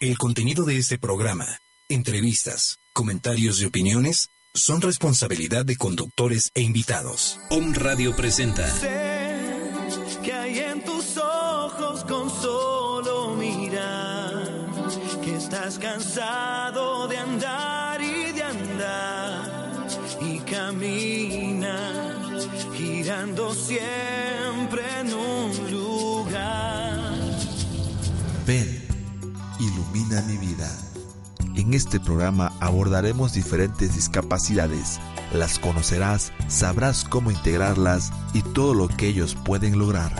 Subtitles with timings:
[0.00, 7.40] El contenido de este programa, entrevistas, comentarios y opiniones son responsabilidad de conductores e invitados.
[7.50, 8.64] Om Radio presenta.
[8.76, 9.72] Sé
[10.22, 14.68] que hay en tus ojos con solo mirar
[15.24, 19.88] que estás cansado de andar y de andar
[20.22, 22.16] y camina
[22.72, 24.37] girando siempre
[30.22, 30.68] mi vida.
[31.54, 35.00] En este programa abordaremos diferentes discapacidades.
[35.32, 40.12] Las conocerás, sabrás cómo integrarlas y todo lo que ellos pueden lograr.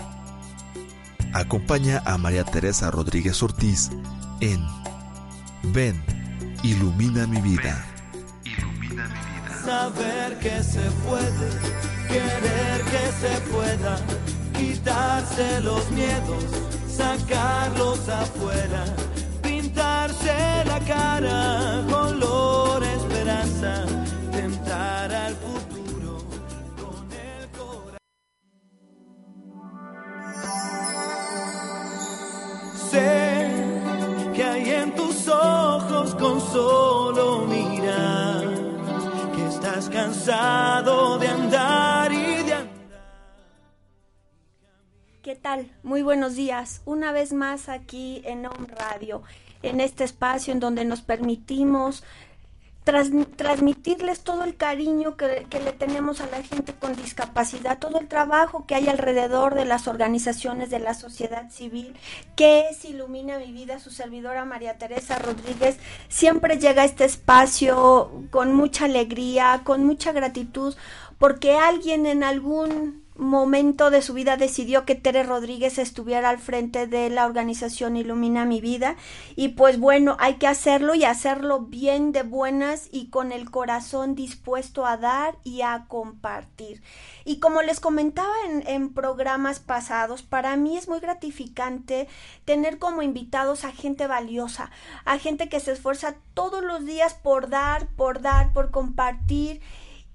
[1.33, 3.91] Acompaña a María Teresa Rodríguez Ortiz
[4.41, 4.67] en
[5.73, 6.03] Ven,
[6.63, 7.85] ilumina mi vida.
[8.45, 9.63] Ilumina mi vida.
[9.65, 11.51] Saber que se puede,
[12.09, 13.99] querer que se pueda,
[14.57, 16.45] quitarse los miedos,
[16.89, 18.85] sacarlos afuera,
[19.79, 23.85] pintarse la cara, color esperanza,
[24.33, 26.19] tentar al futuro
[26.77, 27.99] con el corazón.
[32.91, 33.47] Sé
[34.35, 38.49] que hay en tus ojos con solo mirar
[39.37, 42.69] que estás cansado de andar y de andar.
[45.23, 45.71] ¿Qué tal?
[45.85, 46.83] Muy buenos días.
[46.85, 49.23] Una vez más aquí en Home Radio,
[49.63, 52.05] en este espacio en donde nos permitimos
[53.37, 58.09] transmitirles todo el cariño que, que le tenemos a la gente con discapacidad, todo el
[58.09, 61.95] trabajo que hay alrededor de las organizaciones de la sociedad civil,
[62.35, 65.77] que es Ilumina mi vida, su servidora María Teresa Rodríguez,
[66.09, 70.75] siempre llega a este espacio con mucha alegría, con mucha gratitud,
[71.19, 76.87] porque alguien en algún momento de su vida decidió que Tere Rodríguez estuviera al frente
[76.87, 78.97] de la organización Ilumina mi vida
[79.37, 84.15] y pues bueno, hay que hacerlo y hacerlo bien de buenas y con el corazón
[84.15, 86.83] dispuesto a dar y a compartir.
[87.25, 92.09] Y como les comentaba en, en programas pasados, para mí es muy gratificante
[92.45, 94.71] tener como invitados a gente valiosa,
[95.05, 99.61] a gente que se esfuerza todos los días por dar, por dar, por compartir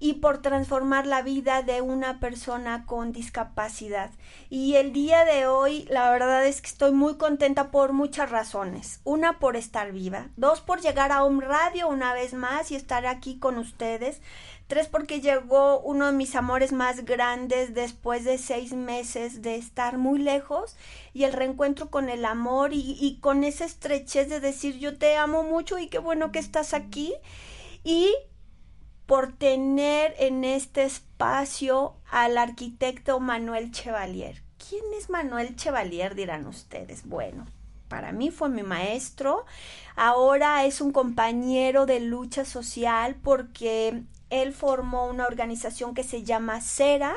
[0.04, 4.10] y por transformar la vida de una persona con discapacidad.
[4.50, 9.00] Y el día de hoy, la verdad es que estoy muy contenta por muchas razones.
[9.04, 10.28] Una, por estar viva.
[10.36, 14.20] Dos, por llegar a Home Radio una vez más y estar aquí con ustedes.
[14.66, 19.96] Tres, porque llegó uno de mis amores más grandes después de seis meses de estar
[19.96, 20.76] muy lejos
[21.14, 25.16] y el reencuentro con el amor y, y con esa estrechez de decir yo te
[25.16, 27.14] amo mucho y qué bueno que estás aquí.
[27.84, 28.14] Y
[29.06, 34.42] por tener en este espacio al arquitecto Manuel Chevalier.
[34.68, 36.14] ¿Quién es Manuel Chevalier?
[36.14, 37.06] dirán ustedes.
[37.06, 37.46] Bueno,
[37.88, 39.44] para mí fue mi maestro,
[39.94, 46.60] ahora es un compañero de lucha social porque él formó una organización que se llama
[46.60, 47.14] CERA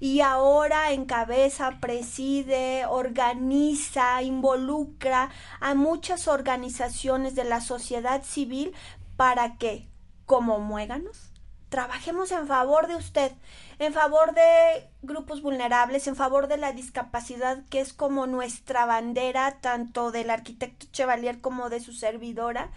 [0.00, 5.30] y ahora encabeza, preside, organiza, involucra
[5.60, 8.72] a muchas organizaciones de la sociedad civil
[9.16, 9.88] para que,
[10.26, 11.32] como muéganos,
[11.68, 13.32] trabajemos en favor de usted,
[13.78, 19.58] en favor de grupos vulnerables, en favor de la discapacidad, que es como nuestra bandera,
[19.60, 22.70] tanto del arquitecto Chevalier como de su servidora,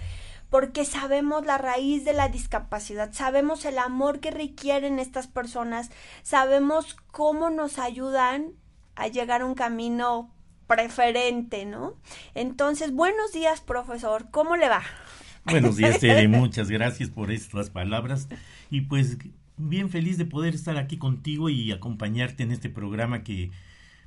[0.49, 5.91] porque sabemos la raíz de la discapacidad, sabemos el amor que requieren estas personas,
[6.23, 8.53] sabemos cómo nos ayudan
[8.95, 10.31] a llegar a un camino
[10.67, 11.95] preferente, ¿no?
[12.33, 14.81] Entonces, buenos días, profesor, ¿cómo le va?
[15.49, 16.27] Buenos días, Tere.
[16.27, 18.27] Muchas gracias por estas palabras.
[18.69, 19.17] Y pues
[19.57, 23.51] bien feliz de poder estar aquí contigo y acompañarte en este programa que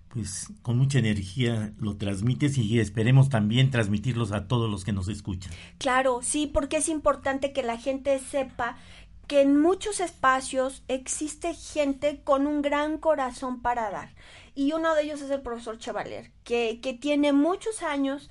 [0.09, 5.09] pues con mucha energía lo transmites y esperemos también transmitirlos a todos los que nos
[5.09, 5.53] escuchan.
[5.79, 8.77] Claro, sí, porque es importante que la gente sepa
[9.29, 14.13] que en muchos espacios existe gente con un gran corazón para dar.
[14.57, 18.29] Y uno de ellos es el profesor Chevalier, que, que tiene muchos años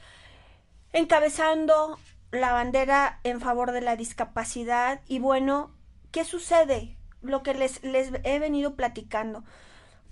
[0.91, 1.97] encabezando
[2.31, 5.71] la bandera en favor de la discapacidad y bueno,
[6.11, 6.97] ¿qué sucede?
[7.21, 9.43] Lo que les, les he venido platicando.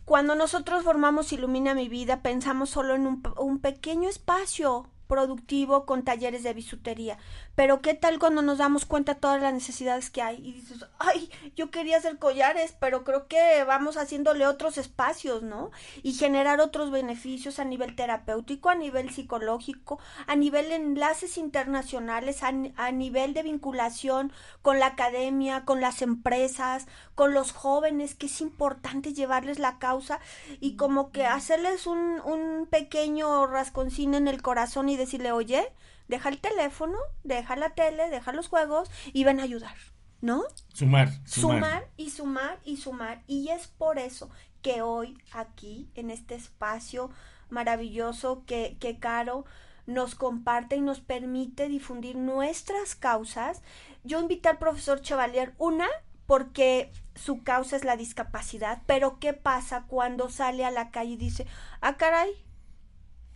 [0.06, 6.04] Cuando nosotros formamos Ilumina mi vida, pensamos solo en un, un, pequeño espacio productivo con
[6.04, 7.18] talleres de bisutería.
[7.56, 10.38] Pero ¿qué tal cuando nos damos cuenta de todas las necesidades que hay?
[10.38, 15.72] Y dices, ay, yo quería hacer collares, pero creo que vamos haciéndole otros espacios, ¿no?
[16.04, 22.44] Y generar otros beneficios a nivel terapéutico, a nivel psicológico, a nivel de enlaces internacionales,
[22.44, 24.32] a, a nivel de vinculación
[24.62, 30.20] con la academia, con las empresas, con los jóvenes, que es importante llevarles la causa
[30.60, 35.72] y como que hacerles un, un pequeño rasconcín en el corazón y decirle, oye,
[36.08, 39.76] deja el teléfono, deja la tele, deja los juegos y ven a ayudar,
[40.22, 40.44] ¿no?
[40.74, 41.58] Sumar, sumar.
[41.58, 43.24] Sumar y sumar y sumar.
[43.28, 44.30] Y es por eso
[44.62, 47.10] que hoy aquí, en este espacio
[47.50, 49.46] maravilloso que, que Caro
[49.86, 53.62] nos comparte y nos permite difundir nuestras causas,
[54.04, 55.88] yo invité al profesor Chevalier, una,
[56.26, 61.18] porque su causa es la discapacidad, pero ¿qué pasa cuando sale a la calle y
[61.18, 61.48] dice,
[61.82, 62.30] ah, caray,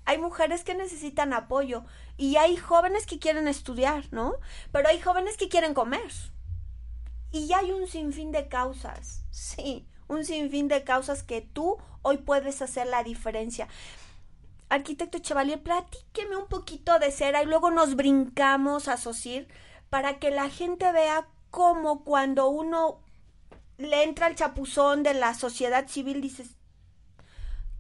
[0.05, 1.83] hay mujeres que necesitan apoyo
[2.17, 4.35] y hay jóvenes que quieren estudiar, ¿no?
[4.71, 6.11] Pero hay jóvenes que quieren comer.
[7.31, 12.61] Y hay un sinfín de causas, sí, un sinfín de causas que tú hoy puedes
[12.61, 13.67] hacer la diferencia.
[14.67, 19.47] Arquitecto Chevalier, platíqueme un poquito de cera y luego nos brincamos a Socir
[19.89, 22.99] para que la gente vea cómo cuando uno
[23.77, 26.55] le entra el chapuzón de la sociedad civil dices,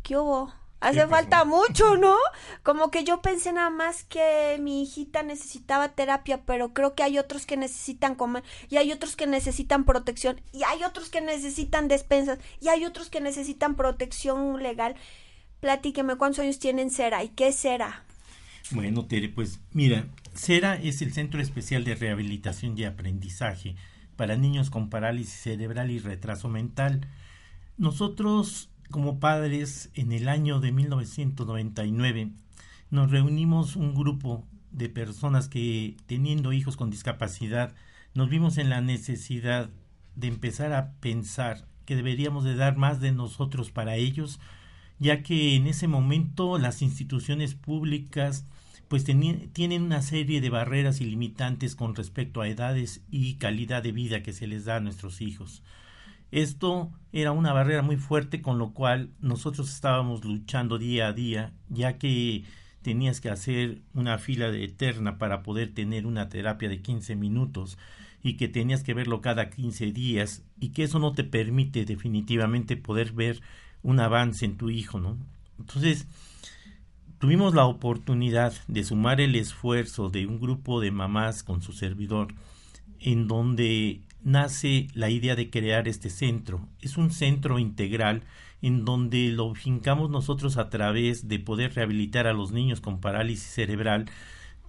[0.03, 0.53] ¿qué hubo?
[0.81, 2.15] Hace falta mucho, ¿no?
[2.63, 7.19] Como que yo pensé nada más que mi hijita necesitaba terapia, pero creo que hay
[7.19, 11.87] otros que necesitan comer, y hay otros que necesitan protección, y hay otros que necesitan
[11.87, 14.95] despensas, y hay otros que necesitan protección legal.
[15.59, 18.03] Platíqueme cuántos años tienen Cera y qué es Cera.
[18.71, 23.75] Bueno, Tere, pues mira, CERA es el Centro Especial de Rehabilitación y Aprendizaje
[24.15, 27.07] para niños con parálisis cerebral y retraso mental.
[27.77, 32.31] Nosotros como padres, en el año de 1999,
[32.89, 37.73] nos reunimos un grupo de personas que, teniendo hijos con discapacidad,
[38.13, 39.69] nos vimos en la necesidad
[40.15, 44.39] de empezar a pensar que deberíamos de dar más de nosotros para ellos,
[44.99, 48.45] ya que en ese momento las instituciones públicas
[48.87, 53.93] pues tienen una serie de barreras y limitantes con respecto a edades y calidad de
[53.93, 55.63] vida que se les da a nuestros hijos.
[56.31, 61.53] Esto era una barrera muy fuerte con lo cual nosotros estábamos luchando día a día,
[61.69, 62.45] ya que
[62.81, 67.77] tenías que hacer una fila eterna para poder tener una terapia de 15 minutos
[68.23, 72.77] y que tenías que verlo cada 15 días y que eso no te permite definitivamente
[72.77, 73.41] poder ver
[73.83, 75.17] un avance en tu hijo, ¿no?
[75.59, 76.07] Entonces,
[77.19, 82.33] tuvimos la oportunidad de sumar el esfuerzo de un grupo de mamás con su servidor
[82.99, 86.67] en donde nace la idea de crear este centro.
[86.81, 88.23] Es un centro integral
[88.61, 93.47] en donde lo fincamos nosotros a través de poder rehabilitar a los niños con parálisis
[93.47, 94.05] cerebral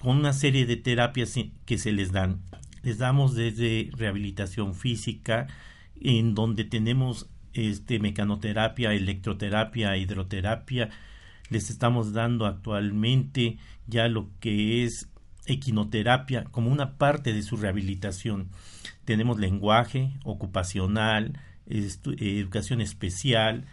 [0.00, 2.40] con una serie de terapias que se les dan.
[2.82, 5.46] Les damos desde rehabilitación física,
[6.00, 10.90] en donde tenemos este mecanoterapia, electroterapia, hidroterapia.
[11.50, 15.08] Les estamos dando actualmente ya lo que es
[15.46, 18.48] equinoterapia como una parte de su rehabilitación.
[19.04, 23.64] Tenemos lenguaje ocupacional, educación especial,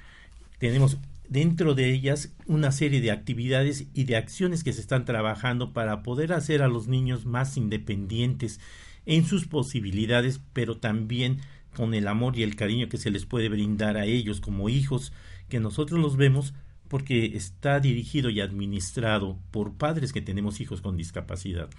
[0.58, 5.74] tenemos dentro de ellas una serie de actividades y de acciones que se están trabajando
[5.74, 8.60] para poder hacer a los niños más independientes
[9.06, 11.40] en sus posibilidades, pero también
[11.76, 15.14] con el amor y el cariño que se les puede brindar a ellos como hijos,
[15.50, 16.54] que nosotros los vemos
[16.90, 21.70] porque está dirigido y administrado por padres que tenemos hijos con discapacidad.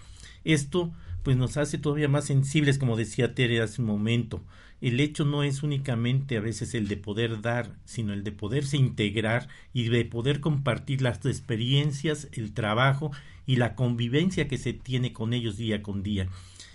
[0.44, 4.42] Esto pues nos hace todavía más sensibles, como decía Tere hace un momento.
[4.80, 8.78] El hecho no es únicamente a veces el de poder dar, sino el de poderse
[8.78, 13.10] integrar y de poder compartir las experiencias, el trabajo
[13.46, 16.28] y la convivencia que se tiene con ellos día con día.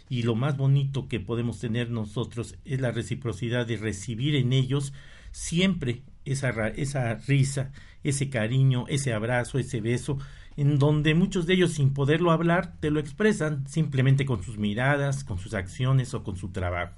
[0.07, 4.93] Y lo más bonito que podemos tener nosotros es la reciprocidad de recibir en ellos
[5.31, 7.71] siempre esa, esa risa,
[8.03, 10.17] ese cariño, ese abrazo, ese beso,
[10.57, 15.23] en donde muchos de ellos sin poderlo hablar te lo expresan simplemente con sus miradas,
[15.23, 16.93] con sus acciones o con su trabajo.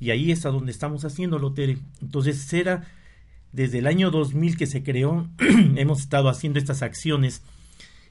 [0.00, 1.78] Y ahí es a donde estamos haciéndolo, Tere.
[2.02, 2.84] Entonces, será
[3.52, 5.28] desde el año 2000 que se creó,
[5.76, 7.42] hemos estado haciendo estas acciones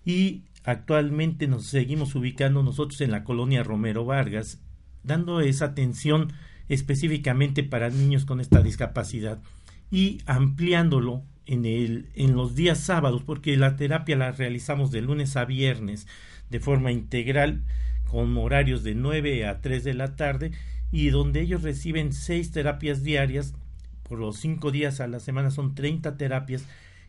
[0.05, 4.59] y actualmente nos seguimos ubicando nosotros en la colonia Romero Vargas,
[5.03, 6.31] dando esa atención
[6.69, 9.39] específicamente para niños con esta discapacidad
[9.91, 15.35] y ampliándolo en, el, en los días sábados, porque la terapia la realizamos de lunes
[15.35, 16.07] a viernes
[16.49, 17.63] de forma integral,
[18.09, 20.51] con horarios de 9 a 3 de la tarde,
[20.91, 23.55] y donde ellos reciben seis terapias diarias,
[24.03, 26.65] por los cinco días a la semana son 30 terapias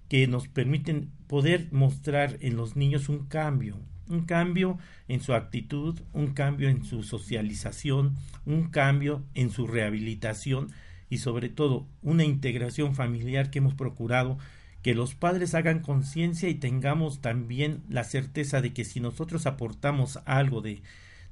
[0.09, 3.77] que nos permiten poder mostrar en los niños un cambio,
[4.09, 4.79] un cambio
[5.09, 8.15] en su actitud, un cambio en su socialización,
[8.47, 10.71] un cambio en su rehabilitación
[11.09, 14.39] y sobre todo una integración familiar que hemos procurado
[14.83, 20.19] que los padres hagan conciencia y tengamos también la certeza de que si nosotros aportamos
[20.27, 20.83] algo de,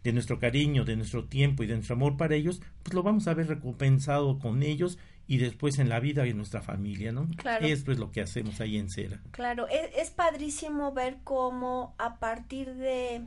[0.02, 3.28] de nuestro cariño, de nuestro tiempo y de nuestro amor para ellos, pues lo vamos
[3.28, 7.28] a ver recompensado con ellos y después en la vida y en nuestra familia, ¿no?
[7.36, 7.66] Claro.
[7.66, 9.20] Esto es lo que hacemos ahí en Cera.
[9.32, 13.20] Claro, es, es padrísimo ver cómo a partir de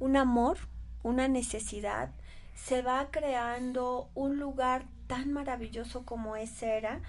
[0.00, 0.56] un amor,
[1.02, 2.12] una necesidad,
[2.54, 7.00] se va creando un lugar tan maravilloso como es Cera,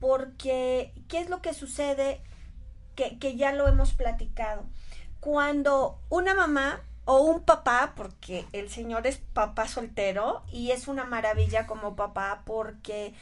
[0.00, 2.20] porque ¿qué es lo que sucede?
[2.94, 4.64] Que, que ya lo hemos platicado.
[5.20, 11.04] Cuando una mamá o un papá, porque el señor es papá soltero y es una
[11.04, 13.14] maravilla como papá porque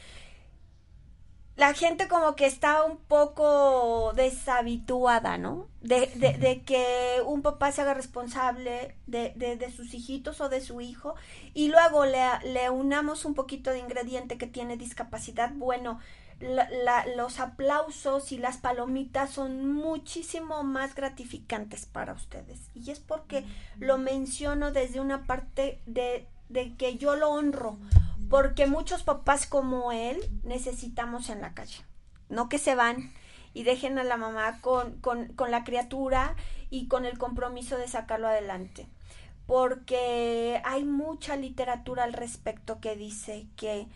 [1.55, 5.67] la gente como que está un poco deshabituada, ¿no?
[5.81, 10.49] De, de, de que un papá se haga responsable de, de, de, sus hijitos o
[10.49, 11.15] de su hijo
[11.53, 15.99] y luego le, le unamos un poquito de ingrediente que tiene discapacidad, bueno,
[16.39, 22.69] la, la, los aplausos y las palomitas son muchísimo más gratificantes para ustedes.
[22.73, 23.45] Y es porque
[23.79, 27.77] lo menciono desde una parte de, de que yo lo honro,
[28.29, 31.83] porque muchos papás como él necesitamos en la calle,
[32.29, 33.13] no que se van
[33.53, 36.35] y dejen a la mamá con, con, con la criatura
[36.69, 38.87] y con el compromiso de sacarlo adelante.
[39.47, 43.87] Porque hay mucha literatura al respecto que dice que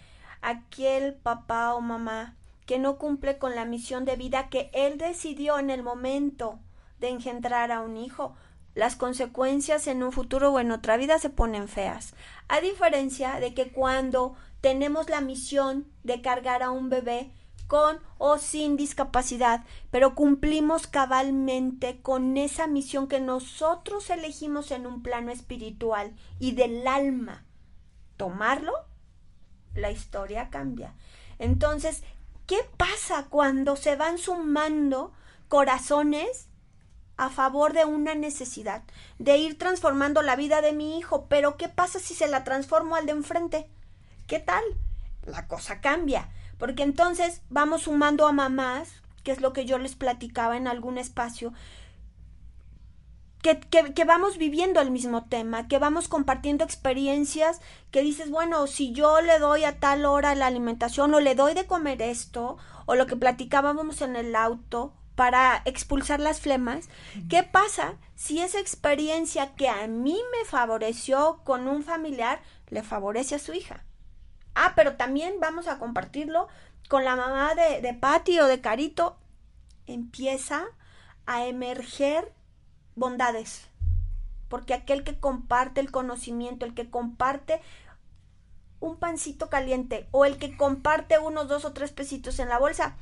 [0.42, 5.58] aquel papá o mamá que no cumple con la misión de vida que él decidió
[5.58, 6.60] en el momento
[7.00, 8.36] de engendrar a un hijo,
[8.80, 12.16] las consecuencias en un futuro o en otra vida se ponen feas.
[12.48, 17.32] A diferencia de que cuando tenemos la misión de cargar a un bebé
[17.68, 25.04] con o sin discapacidad, pero cumplimos cabalmente con esa misión que nosotros elegimos en un
[25.04, 27.46] plano espiritual y del alma,
[28.18, 28.74] tomarlo,
[29.76, 30.96] la historia cambia.
[31.38, 32.02] Entonces,
[32.48, 35.12] ¿qué pasa cuando se van sumando
[35.48, 36.49] corazones
[37.20, 38.82] a favor de una necesidad,
[39.18, 42.96] de ir transformando la vida de mi hijo, pero ¿qué pasa si se la transformo
[42.96, 43.70] al de enfrente?
[44.26, 44.64] ¿Qué tal?
[45.26, 48.90] La cosa cambia, porque entonces vamos sumando a mamás,
[49.26, 51.52] que es lo que yo les platicaba en algún espacio,
[53.42, 57.60] que, que, que, vamos viviendo el mismo tema, que vamos compartiendo experiencias,
[57.92, 61.54] que dices, bueno, si yo le doy a tal hora la alimentación o le doy
[61.54, 66.88] de comer esto, o lo que platicábamos en el auto, para expulsar las flemas,
[67.28, 73.36] ¿qué pasa si esa experiencia que a mí me favoreció con un familiar le favorece
[73.36, 73.84] a su hija?
[74.56, 76.48] Ah, pero también vamos a compartirlo
[76.88, 79.18] con la mamá de, de Patty o de Carito.
[79.88, 80.64] Empieza
[81.26, 82.32] a emerger
[82.96, 83.68] bondades.
[84.48, 87.62] Porque aquel que comparte el conocimiento, el que comparte
[88.80, 92.96] un pancito caliente o el que comparte unos dos o tres pesitos en la bolsa,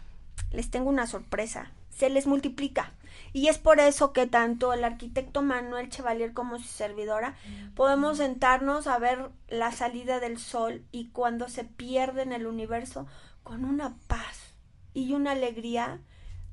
[0.49, 2.93] les tengo una sorpresa se les multiplica.
[3.33, 7.35] Y es por eso que tanto el arquitecto Manuel Chevalier como su servidora
[7.75, 13.07] podemos sentarnos a ver la salida del sol y cuando se pierde en el universo
[13.43, 14.53] con una paz
[14.93, 15.99] y una alegría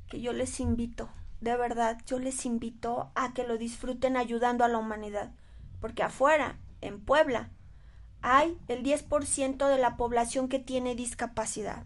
[0.09, 1.11] que yo les invito,
[1.41, 5.33] de verdad, yo les invito a que lo disfruten ayudando a la humanidad.
[5.81, 7.51] Porque afuera, en Puebla,
[8.23, 11.85] hay el 10% de la población que tiene discapacidad.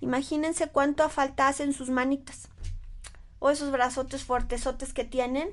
[0.00, 2.48] Imagínense cuánto falta hacen sus manitas
[3.38, 5.50] o esos brazotes fuertesotes que tienen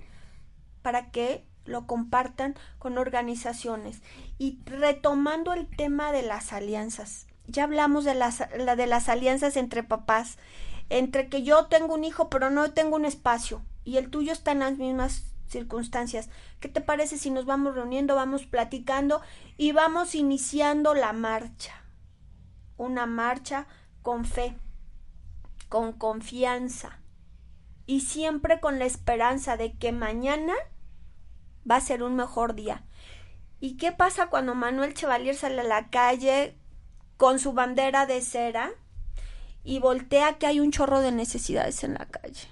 [0.81, 4.01] para que lo compartan con organizaciones.
[4.37, 9.83] Y retomando el tema de las alianzas, ya hablamos de las, de las alianzas entre
[9.83, 10.37] papás,
[10.89, 14.51] entre que yo tengo un hijo pero no tengo un espacio y el tuyo está
[14.51, 16.29] en las mismas circunstancias.
[16.59, 19.21] ¿Qué te parece si nos vamos reuniendo, vamos platicando
[19.57, 21.73] y vamos iniciando la marcha?
[22.77, 23.67] Una marcha
[24.01, 24.57] con fe,
[25.69, 26.99] con confianza,
[27.85, 30.53] y siempre con la esperanza de que mañana
[31.69, 32.83] va a ser un mejor día.
[33.59, 36.57] ¿Y qué pasa cuando Manuel Chevalier sale a la calle
[37.17, 38.71] con su bandera de cera
[39.63, 42.47] y voltea que hay un chorro de necesidades en la calle?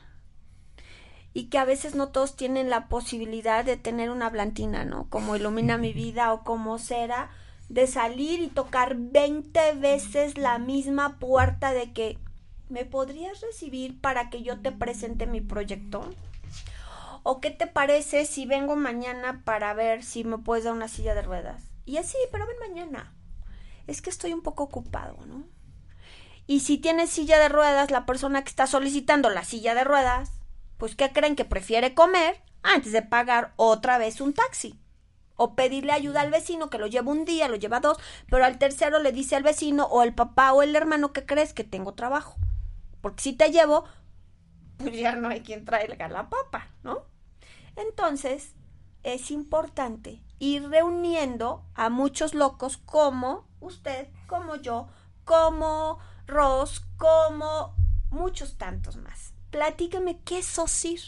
[1.33, 5.09] Y que a veces no todos tienen la posibilidad de tener una blantina, ¿no?
[5.09, 7.31] Como ilumina mi vida o como cera,
[7.69, 12.19] de salir y tocar 20 veces la misma puerta de que
[12.69, 16.09] ¿me podrías recibir para que yo te presente mi proyecto?
[17.23, 21.15] ¿O qué te parece si vengo mañana para ver si me puedes dar una silla
[21.15, 21.63] de ruedas?
[21.85, 23.13] Y así, pero ven mañana.
[23.87, 25.43] Es que estoy un poco ocupado, ¿no?
[26.47, 30.31] Y si tienes silla de ruedas, la persona que está solicitando la silla de ruedas,
[30.77, 34.77] pues ¿qué creen que prefiere comer antes de pagar otra vez un taxi?
[35.35, 37.97] O pedirle ayuda al vecino que lo lleva un día, lo lleva dos,
[38.29, 41.53] pero al tercero le dice al vecino o al papá o el hermano que crees
[41.53, 42.35] que tengo trabajo.
[43.03, 43.83] Porque si te llevo,
[44.77, 47.03] pues ya no hay quien traiga la papa, ¿no?
[47.75, 48.55] Entonces,
[49.03, 54.87] es importante ir reuniendo a muchos locos como usted, como yo,
[55.25, 57.75] como Ross, como
[58.09, 59.33] muchos tantos más.
[59.51, 61.01] Platíqueme qué es SOSIR.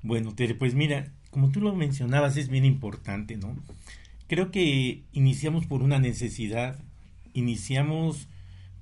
[0.00, 3.54] Bueno, Tere, pues mira, como tú lo mencionabas, es bien importante, ¿no?
[4.28, 6.78] Creo que iniciamos por una necesidad,
[7.34, 8.28] iniciamos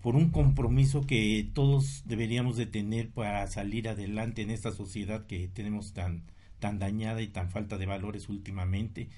[0.02, 5.46] por un compromiso que todos deberíamos de tener para salir adelante en esta sociedad que
[5.46, 6.24] tenemos tan,
[6.58, 9.08] tan dañada y tan falta de valores últimamente,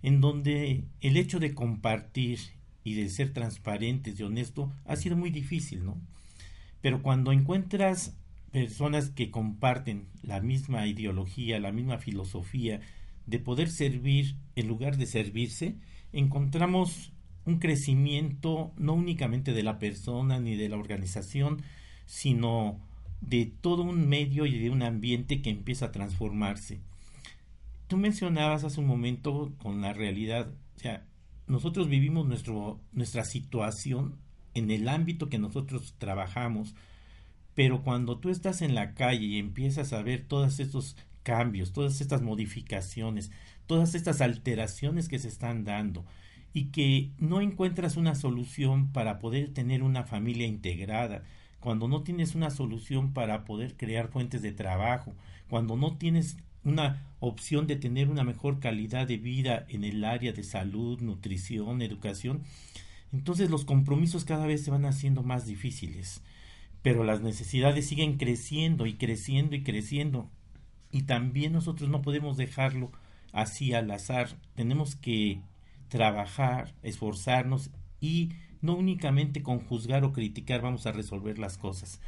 [0.00, 2.38] en donde el hecho de compartir
[2.84, 6.00] y de ser transparentes y honesto ha sido muy difícil, ¿no?
[6.80, 8.16] Pero cuando encuentras
[8.52, 12.80] personas que comparten la misma ideología, la misma filosofía
[13.26, 15.74] de poder servir en lugar de servirse,
[16.12, 17.12] encontramos
[17.48, 21.62] un crecimiento no únicamente de la persona ni de la organización,
[22.06, 22.78] sino
[23.22, 26.78] de todo un medio y de un ambiente que empieza a transformarse.
[27.88, 31.06] Tú mencionabas hace un momento con la realidad, o sea,
[31.46, 34.16] nosotros vivimos nuestro, nuestra situación
[34.52, 36.74] en el ámbito que nosotros trabajamos,
[37.54, 42.02] pero cuando tú estás en la calle y empiezas a ver todos estos cambios, todas
[42.02, 43.30] estas modificaciones,
[43.66, 46.04] todas estas alteraciones que se están dando
[46.52, 51.24] y que no encuentras una solución para poder tener una familia integrada,
[51.60, 55.14] cuando no tienes una solución para poder crear fuentes de trabajo,
[55.48, 60.32] cuando no tienes una opción de tener una mejor calidad de vida en el área
[60.32, 62.42] de salud, nutrición, educación,
[63.12, 66.22] entonces los compromisos cada vez se van haciendo más difíciles.
[66.82, 70.30] Pero las necesidades siguen creciendo y creciendo y creciendo.
[70.92, 72.92] Y también nosotros no podemos dejarlo
[73.32, 74.28] así al azar.
[74.54, 75.40] Tenemos que
[75.88, 78.30] trabajar, esforzarnos y
[78.60, 82.00] no únicamente con juzgar o criticar vamos a resolver las cosas.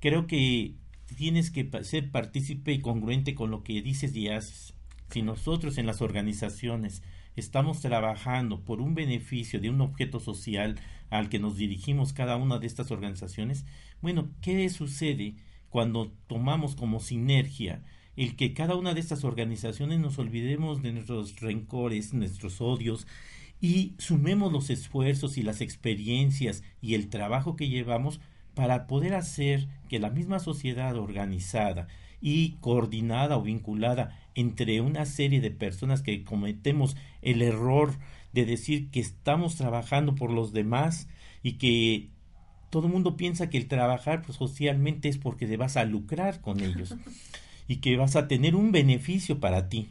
[0.00, 0.74] Creo que
[1.16, 4.74] tienes que ser partícipe y congruente con lo que dices y.
[5.10, 7.02] Si nosotros en las organizaciones
[7.36, 12.58] estamos trabajando por un beneficio de un objeto social al que nos dirigimos cada una
[12.58, 13.64] de estas organizaciones,
[14.00, 15.36] bueno, ¿qué sucede
[15.68, 17.82] cuando tomamos como sinergia
[18.16, 23.06] el que cada una de estas organizaciones nos olvidemos de nuestros rencores, nuestros odios
[23.60, 28.20] y sumemos los esfuerzos y las experiencias y el trabajo que llevamos
[28.54, 31.88] para poder hacer que la misma sociedad organizada
[32.20, 37.92] y coordinada o vinculada entre una serie de personas que cometemos el error
[38.32, 41.08] de decir que estamos trabajando por los demás
[41.42, 42.08] y que
[42.70, 46.40] todo el mundo piensa que el trabajar pues, socialmente es porque te vas a lucrar
[46.40, 46.94] con ellos
[47.68, 49.90] y que vas a tener un beneficio para ti.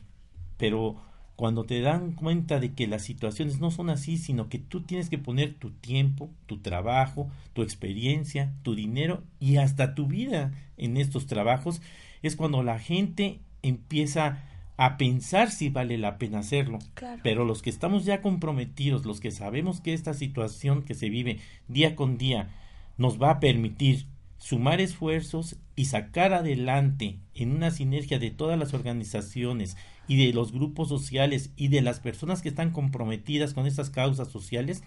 [0.57, 0.95] Pero
[1.35, 5.09] cuando te dan cuenta de que las situaciones no son así, sino que tú tienes
[5.09, 10.97] que poner tu tiempo, tu trabajo, tu experiencia, tu dinero y hasta tu vida en
[10.97, 11.81] estos trabajos,
[12.21, 14.43] es cuando la gente empieza
[14.77, 16.79] a pensar si vale la pena hacerlo.
[17.23, 21.39] Pero los que estamos ya comprometidos, los que sabemos que esta situación que se vive
[21.67, 22.49] día con día
[22.97, 24.05] nos va a permitir
[24.45, 29.75] sumar esfuerzos y sacar adelante en una sinergia de todas las organizaciones
[30.07, 34.27] y de los grupos sociales y de las personas que están comprometidas con estas causas
[34.27, 34.83] sociales,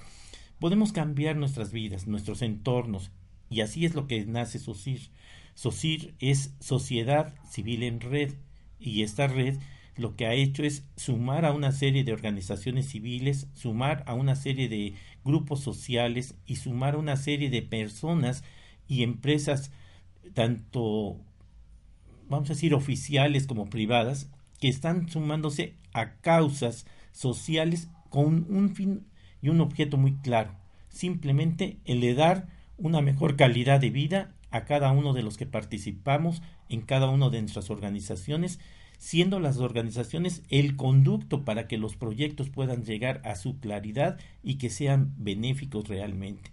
[0.61, 3.11] podemos cambiar nuestras vidas, nuestros entornos.
[3.51, 5.11] Y así es lo que nace SOCIR.
[5.55, 8.35] SOCIR es Sociedad Civil en Red
[8.79, 9.59] y esta red
[9.97, 14.37] lo que ha hecho es sumar a una serie de organizaciones civiles, sumar a una
[14.37, 14.94] serie de
[15.25, 18.44] grupos sociales y sumar a una serie de personas
[18.88, 19.70] y empresas,
[20.35, 21.18] tanto,
[22.29, 29.07] vamos a decir, oficiales como privadas, que están sumándose a causas sociales con un fin
[29.42, 30.55] y un objeto muy claro,
[30.88, 35.46] simplemente el de dar una mejor calidad de vida a cada uno de los que
[35.46, 38.59] participamos en cada una de nuestras organizaciones,
[38.98, 44.57] siendo las organizaciones el conducto para que los proyectos puedan llegar a su claridad y
[44.57, 46.51] que sean benéficos realmente.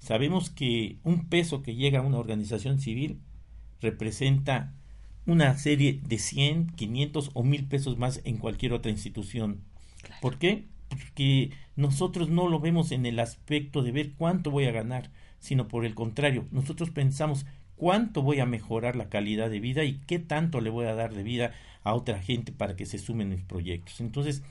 [0.00, 3.20] Sabemos que un peso que llega a una organización civil
[3.80, 4.74] representa
[5.26, 9.60] una serie de 100, 500 o 1000 pesos más en cualquier otra institución.
[10.20, 10.64] ¿Por qué?
[10.88, 15.68] Porque nosotros no lo vemos en el aspecto de ver cuánto voy a ganar, sino
[15.68, 20.18] por el contrario, nosotros pensamos cuánto voy a mejorar la calidad de vida y qué
[20.18, 23.42] tanto le voy a dar de vida a otra gente para que se sumen mis
[23.42, 24.00] proyectos.
[24.00, 24.42] Entonces,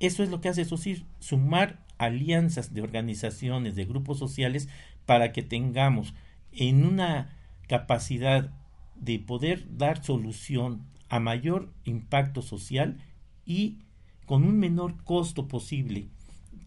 [0.00, 4.68] eso es lo que hace SOCIR, sumar alianzas de organizaciones, de grupos sociales,
[5.06, 6.14] para que tengamos
[6.52, 7.36] en una
[7.68, 8.50] capacidad
[8.96, 12.98] de poder dar solución a mayor impacto social
[13.44, 13.78] y
[14.26, 16.08] con un menor costo posible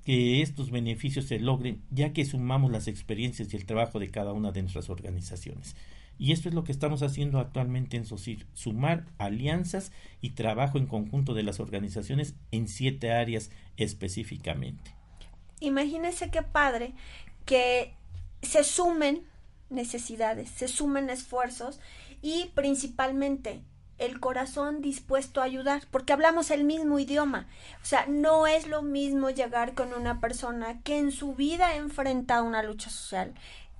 [0.05, 4.31] que estos beneficios se logren, ya que sumamos las experiencias y el trabajo de cada
[4.31, 5.75] una de nuestras organizaciones.
[6.19, 10.87] Y esto es lo que estamos haciendo actualmente en SOCIR, sumar alianzas y trabajo en
[10.87, 14.95] conjunto de las organizaciones en siete áreas específicamente.
[15.59, 16.93] Imagínese qué padre
[17.45, 17.96] que
[18.41, 19.27] se sumen
[19.69, 21.79] necesidades, se sumen esfuerzos
[22.21, 23.63] y principalmente
[23.97, 27.47] el corazón dispuesto a ayudar, porque hablamos el mismo idioma.
[27.81, 32.43] O sea, no es lo mismo llegar con una persona que en su vida enfrenta
[32.43, 33.33] una lucha social,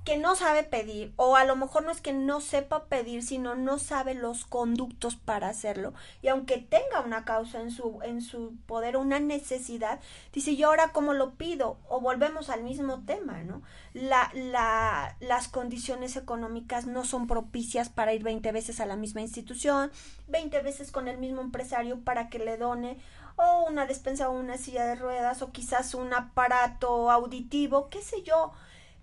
[0.08, 3.56] que no sabe pedir, o a lo mejor no es que no sepa pedir, sino
[3.56, 5.94] no sabe los conductos para hacerlo.
[6.22, 10.00] Y aunque tenga una causa en su, en su poder, una necesidad,
[10.32, 11.78] dice, yo ahora cómo lo pido?
[11.90, 13.64] O volvemos al mismo tema, ¿no?
[13.94, 19.20] La, la, las condiciones económicas no son propicias para ir 20 veces a la misma
[19.20, 19.92] institución,
[20.30, 22.98] 20 veces con el mismo empresario para que le done
[23.36, 28.24] o una despensa o una silla de ruedas o quizás un aparato auditivo, qué sé
[28.24, 28.54] yo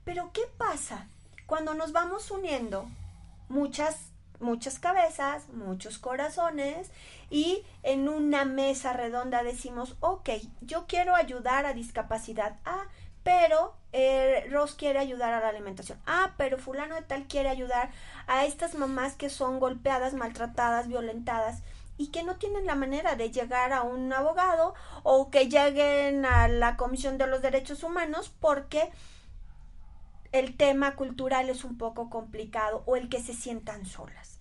[0.04, 1.06] pero ¿qué pasa?
[1.46, 2.86] Cuando nos vamos uniendo
[3.48, 6.90] muchas muchas cabezas, muchos corazones
[7.30, 12.58] y en una mesa redonda decimos, ok, yo quiero ayudar a discapacidad.
[12.64, 12.84] Ah,
[13.22, 15.98] pero eh, Ross quiere ayudar a la alimentación.
[16.06, 17.90] Ah, pero fulano de tal quiere ayudar
[18.26, 21.62] a estas mamás que son golpeadas, maltratadas, violentadas
[21.96, 26.48] y que no tienen la manera de llegar a un abogado o que lleguen a
[26.48, 28.90] la Comisión de los Derechos Humanos porque
[30.34, 34.40] el tema cultural es un poco complicado o el que se sientan solas.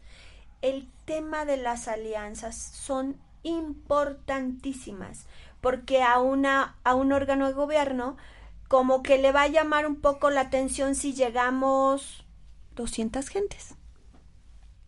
[0.64, 5.28] El tema de las alianzas son importantísimas
[5.62, 8.18] porque a, una, a un órgano de gobierno
[8.68, 12.26] como que le va a llamar un poco la atención si llegamos
[12.76, 13.76] 200 gentes.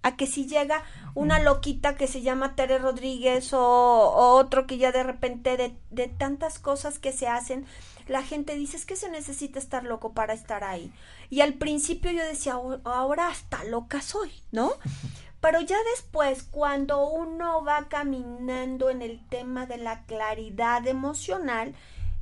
[0.02, 4.80] A que si llega una loquita que se llama Tere Rodríguez o, o otro que
[4.80, 7.68] ya de repente de, de tantas cosas que se hacen,
[8.08, 10.91] la gente dice es que se necesita estar loco para estar ahí.
[11.30, 14.74] Y al principio yo decía, ahora hasta loca soy, ¿no?
[15.41, 21.76] Pero ya después, cuando uno va caminando en el tema de la claridad emocional,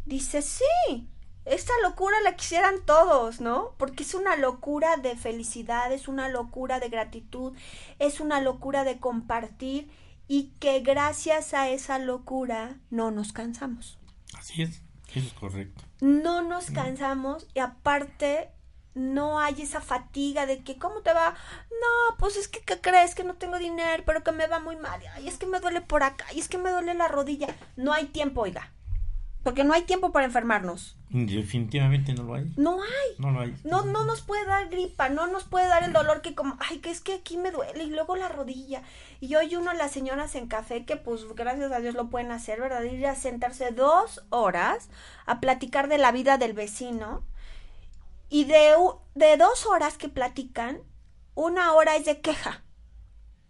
[0.05, 1.07] dice, sí,
[1.45, 3.75] esta locura la quisieran todos, ¿no?
[3.77, 7.53] Porque es una locura de felicidad, es una locura de gratitud,
[7.99, 9.89] es una locura de compartir
[10.27, 13.99] y que gracias a esa locura no nos cansamos.
[14.37, 14.81] Así es.
[15.15, 15.83] Es correcto.
[16.01, 18.49] No nos cansamos y aparte
[18.95, 21.31] no hay esa fatiga de que ¿cómo te va?
[21.31, 23.15] No, pues es que ¿qué crees?
[23.15, 25.01] Que no tengo dinero, pero que me va muy mal.
[25.21, 27.47] Y es que me duele por acá, y es que me duele la rodilla.
[27.75, 28.71] No hay tiempo, oiga.
[29.43, 30.95] Porque no hay tiempo para enfermarnos.
[31.09, 32.53] Definitivamente no lo hay.
[32.55, 33.15] No hay.
[33.17, 33.55] No lo hay.
[33.65, 36.79] No, no nos puede dar gripa, no nos puede dar el dolor que como, ay,
[36.79, 38.83] que es que aquí me duele y luego la rodilla.
[39.19, 42.61] Y hoy uno, las señoras en café, que pues gracias a Dios lo pueden hacer,
[42.61, 42.83] ¿verdad?
[42.83, 44.89] Ir a sentarse dos horas
[45.25, 47.23] a platicar de la vida del vecino.
[48.29, 48.73] Y de,
[49.13, 50.79] de dos horas que platican,
[51.35, 52.63] una hora es de queja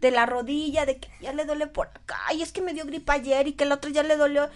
[0.02, 2.86] de la rodilla, de que ya le duele por acá, y es que me dio
[2.86, 4.50] gripa ayer y que el otro ya le dolió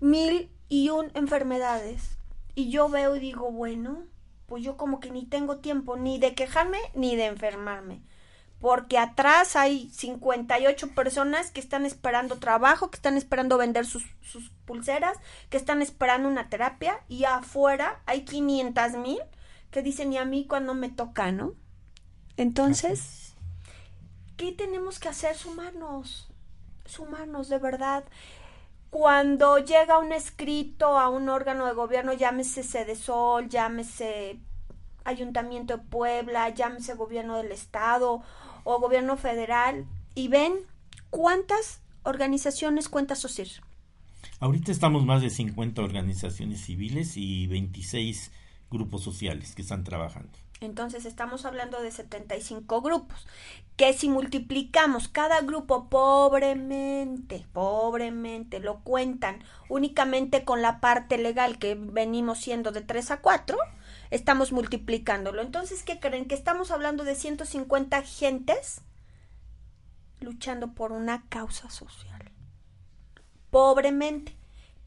[0.00, 2.18] mil y un enfermedades.
[2.54, 4.04] Y yo veo y digo, bueno,
[4.46, 8.02] pues yo como que ni tengo tiempo ni de quejarme ni de enfermarme.
[8.60, 14.50] Porque atrás hay 58 personas que están esperando trabajo, que están esperando vender sus, sus
[14.64, 15.16] pulseras,
[15.48, 19.20] que están esperando una terapia y afuera hay 500 mil
[19.70, 21.54] que dicen, y a mí cuando me toca, ¿no?
[22.36, 23.34] Entonces,
[24.36, 25.36] ¿qué tenemos que hacer?
[25.36, 26.28] Sumarnos,
[26.84, 28.04] sumarnos de verdad
[28.90, 32.62] cuando llega un escrito a un órgano de gobierno, llámese
[32.96, 34.38] Sol, llámese
[35.04, 38.22] Ayuntamiento de Puebla, llámese Gobierno del Estado
[38.64, 40.54] o Gobierno Federal, y ven
[41.10, 43.48] cuántas organizaciones cuenta SOCIR.
[44.40, 48.30] Ahorita estamos más de 50 organizaciones civiles y 26
[48.70, 50.30] grupos sociales que están trabajando.
[50.60, 53.26] Entonces estamos hablando de 75 grupos,
[53.76, 61.76] que si multiplicamos cada grupo pobremente, pobremente, lo cuentan únicamente con la parte legal que
[61.76, 63.56] venimos siendo de 3 a 4,
[64.10, 65.42] estamos multiplicándolo.
[65.42, 66.26] Entonces, ¿qué creen?
[66.26, 68.80] Que estamos hablando de 150 gentes
[70.20, 72.32] luchando por una causa social.
[73.50, 74.38] Pobremente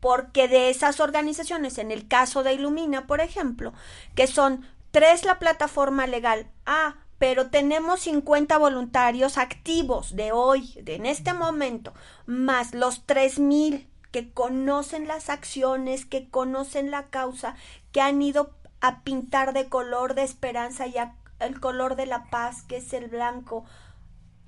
[0.02, 3.72] porque de esas organizaciones, en el caso de Ilumina, por ejemplo,
[4.16, 6.52] que son Tres, la plataforma legal.
[6.66, 11.94] Ah, pero tenemos 50 voluntarios activos de hoy, de en este momento,
[12.26, 17.56] más los 3000 que conocen las acciones, que conocen la causa,
[17.92, 20.96] que han ido a pintar de color de esperanza y
[21.40, 23.66] el color de la paz, que es el blanco.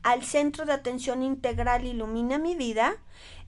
[0.02, 2.98] al Centro de Atención Integral Ilumina mi vida,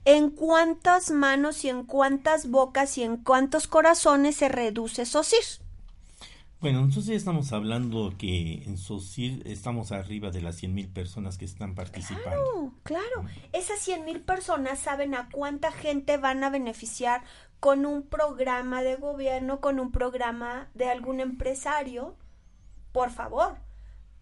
[0.06, 5.65] en cuántas manos y en cuántas bocas y en cuántos corazones se reduce SOSIR.
[6.58, 11.44] Bueno, entonces estamos hablando que en SOSIR estamos arriba de las 100 mil personas que
[11.44, 12.72] están participando.
[12.82, 13.28] Claro, claro.
[13.52, 17.22] Esas 100 mil personas saben a cuánta gente van a beneficiar
[17.60, 22.16] con un programa de gobierno, con un programa de algún empresario.
[22.90, 23.58] Por favor,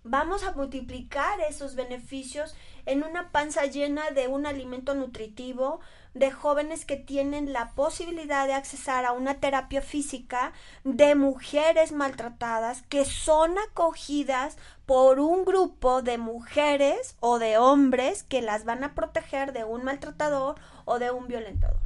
[0.02, 5.80] vamos a multiplicar esos beneficios en una panza llena de un alimento nutritivo,
[6.14, 10.52] de jóvenes que tienen la posibilidad de accesar a una terapia física,
[10.84, 18.42] de mujeres maltratadas que son acogidas por un grupo de mujeres o de hombres que
[18.42, 21.82] las van a proteger de un maltratador o de un violentador.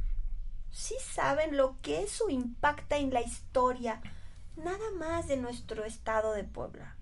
[0.69, 4.01] Sí saben lo que eso impacta en la historia,
[4.55, 6.95] nada más de nuestro estado de Puebla.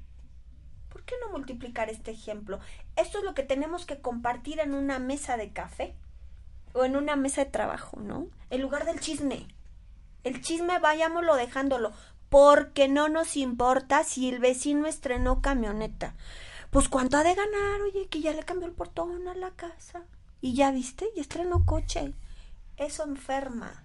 [0.89, 2.59] ¿Por qué no multiplicar este ejemplo?
[2.95, 5.93] Esto es lo que tenemos que compartir en una mesa de café
[6.73, 8.27] o en una mesa de trabajo, ¿no?
[8.49, 9.47] En lugar del chisme.
[10.23, 11.91] El chisme vayámoslo dejándolo,
[12.30, 16.15] porque no nos importa si el vecino estrenó camioneta.
[16.69, 20.03] Pues cuánto ha de ganar, oye, que ya le cambió el portón a la casa.
[20.41, 22.13] Y ya viste, y estrenó coche.
[22.75, 23.84] Eso enferma.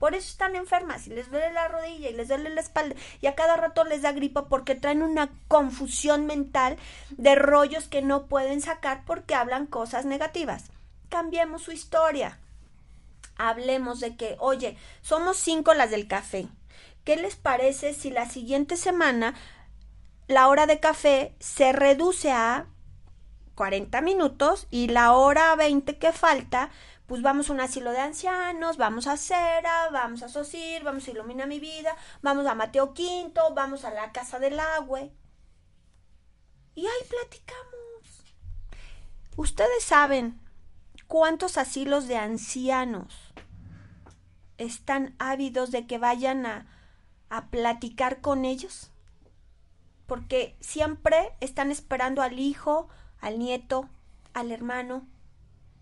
[0.00, 3.26] Por eso están enfermas y les duele la rodilla y les duele la espalda y
[3.26, 6.78] a cada rato les da gripa porque traen una confusión mental
[7.10, 10.70] de rollos que no pueden sacar porque hablan cosas negativas.
[11.10, 12.38] Cambiemos su historia.
[13.36, 16.48] Hablemos de que, oye, somos cinco las del café.
[17.04, 19.34] ¿Qué les parece si la siguiente semana
[20.28, 22.66] la hora de café se reduce a
[23.56, 26.70] 40 minutos y la hora 20 que falta
[27.10, 31.10] pues vamos a un asilo de ancianos, vamos a Cera, vamos a Sosir, vamos a
[31.10, 35.00] Ilumina mi vida, vamos a Mateo Quinto, vamos a la Casa del Agua.
[36.76, 38.22] Y ahí platicamos.
[39.34, 40.40] Ustedes saben
[41.10, 43.34] cuántos asilos de ancianos
[44.58, 46.68] están ávidos de que vayan a,
[47.30, 48.92] a platicar con ellos.
[50.06, 52.88] Porque siempre están esperando al hijo,
[53.20, 53.88] al nieto,
[54.34, 55.04] al hermano,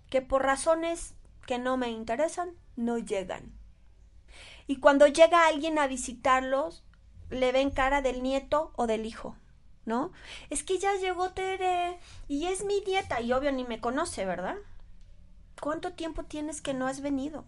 [0.08, 1.14] que por razones
[1.46, 3.52] que no me interesan no llegan.
[4.66, 6.84] Y cuando llega alguien a visitarlos,
[7.28, 9.36] le ven cara del nieto o del hijo,
[9.84, 10.10] ¿no?
[10.48, 14.56] Es que ya llegó Tere y es mi nieta y obvio ni me conoce, ¿verdad?
[15.61, 17.44] ¿Cuánto tiempo tienes que no has venido?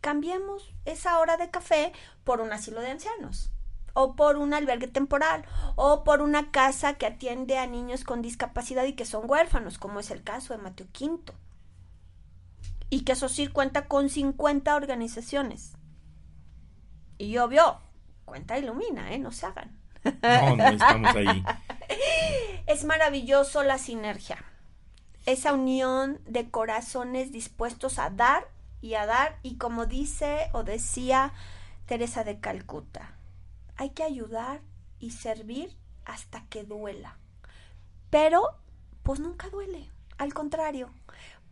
[0.00, 1.92] Cambiemos esa hora de café
[2.24, 3.50] por un asilo de ancianos
[3.94, 5.44] o por un albergue temporal
[5.76, 10.00] o por una casa que atiende a niños con discapacidad y que son huérfanos, como
[10.00, 11.34] es el caso de Mateo Quinto
[12.94, 15.72] y que SOCIR cuenta con 50 organizaciones.
[17.18, 17.80] Y obvio,
[18.24, 19.18] cuenta ilumina, ¿eh?
[19.18, 19.76] No se hagan.
[20.04, 21.44] No, no estamos ahí.
[22.66, 24.44] Es maravilloso la sinergia.
[25.26, 28.48] Esa unión de corazones dispuestos a dar
[28.80, 29.38] y a dar.
[29.42, 31.32] Y como dice o decía
[31.86, 33.16] Teresa de Calcuta,
[33.76, 34.60] hay que ayudar
[34.98, 37.18] y servir hasta que duela.
[38.10, 38.42] Pero,
[39.02, 39.90] pues nunca duele.
[40.18, 40.90] Al contrario,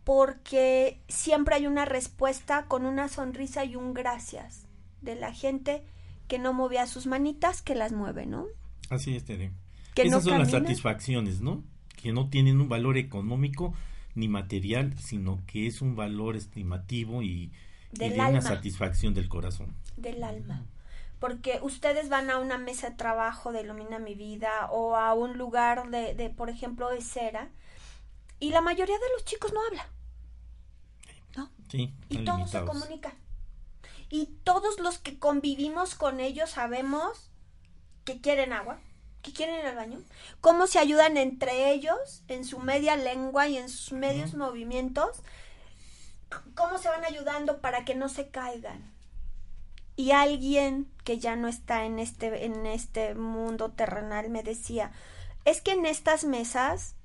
[0.03, 4.67] porque siempre hay una respuesta con una sonrisa y un gracias
[5.01, 5.83] de la gente
[6.27, 8.45] que no movía sus manitas, que las mueve, ¿no?
[8.89, 9.51] Así es, Tere.
[9.95, 11.63] Esas son las satisfacciones, ¿no?
[12.03, 13.73] Que no tienen un valor económico
[14.13, 17.49] ni material, sino que es un valor estimativo y,
[17.93, 19.73] de una satisfacción del corazón.
[19.95, 20.65] Del alma.
[21.19, 25.37] Porque ustedes van a una mesa de trabajo de Ilumina mi vida o a un
[25.37, 27.49] lugar de, de por ejemplo, de cera,
[28.41, 29.87] y la mayoría de los chicos no habla.
[31.37, 31.49] ¿No?
[31.69, 31.93] Sí.
[32.09, 33.13] Y todos se comunican.
[34.09, 37.31] Y todos los que convivimos con ellos sabemos
[38.03, 38.81] que quieren agua,
[39.23, 40.03] que quieren ir al baño,
[40.41, 45.23] cómo se ayudan entre ellos en su media lengua y en sus medios movimientos,
[46.53, 48.93] cómo se van ayudando para que no se caigan.
[49.95, 54.91] Y alguien que ya no está en este, en este mundo terrenal me decía,
[55.45, 56.95] es que en estas mesas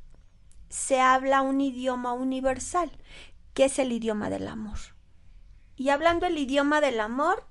[0.68, 2.90] se habla un idioma universal,
[3.54, 4.78] que es el idioma del amor.
[5.76, 7.44] Y hablando el idioma del amor,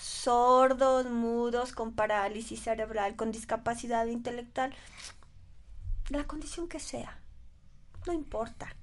[0.00, 4.74] sordos, mudos, con parálisis cerebral, con discapacidad intelectual,
[6.08, 7.20] la condición que sea,
[8.06, 8.74] no importa,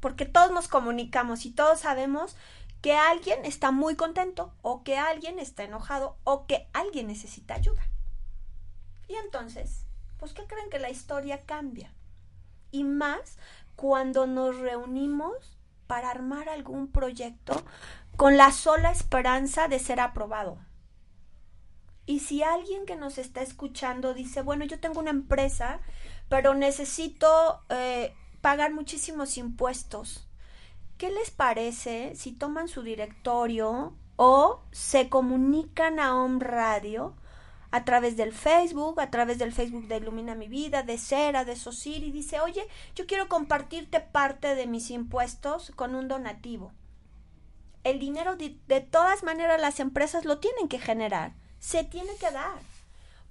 [0.00, 2.36] porque todos nos comunicamos y todos sabemos
[2.80, 7.82] que alguien está muy contento o que alguien está enojado o que alguien necesita ayuda.
[9.08, 9.86] Y entonces,
[10.18, 11.92] pues ¿qué creen que la historia cambia?
[12.74, 13.38] y más
[13.76, 17.62] cuando nos reunimos para armar algún proyecto
[18.16, 20.58] con la sola esperanza de ser aprobado.
[22.06, 25.80] Y si alguien que nos está escuchando dice, bueno, yo tengo una empresa,
[26.28, 30.28] pero necesito eh, pagar muchísimos impuestos.
[30.98, 37.16] ¿Qué les parece si toman su directorio o se comunican a Home Radio
[37.70, 41.56] a través del Facebook, a través del Facebook de Ilumina mi Vida, de Cera, de
[41.56, 46.72] Sosir y dice, oye, yo quiero compartirte parte de mis impuestos con un donativo.
[47.84, 52.30] El dinero de, de todas maneras las empresas lo tienen que generar, se tiene que
[52.30, 52.58] dar.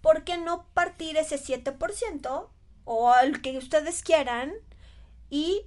[0.02, 2.48] ¿Por qué no partir ese 7%
[2.86, 4.54] o el que ustedes quieran
[5.30, 5.64] y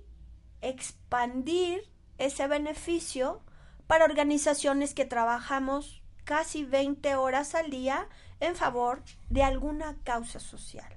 [0.60, 1.82] expandir
[2.18, 3.40] ese beneficio
[3.86, 8.08] para organizaciones que trabajamos casi 20 horas al día
[8.40, 10.92] en favor de alguna causa social.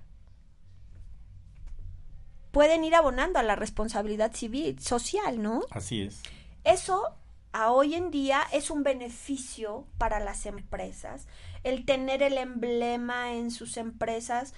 [2.52, 5.62] Pueden ir abonando a la responsabilidad civil, social, ¿no?
[5.69, 6.23] Así es.
[6.63, 7.15] Eso
[7.52, 11.28] a hoy en día es un beneficio para las empresas.
[11.64, 14.54] El tener el emblema en sus empresas.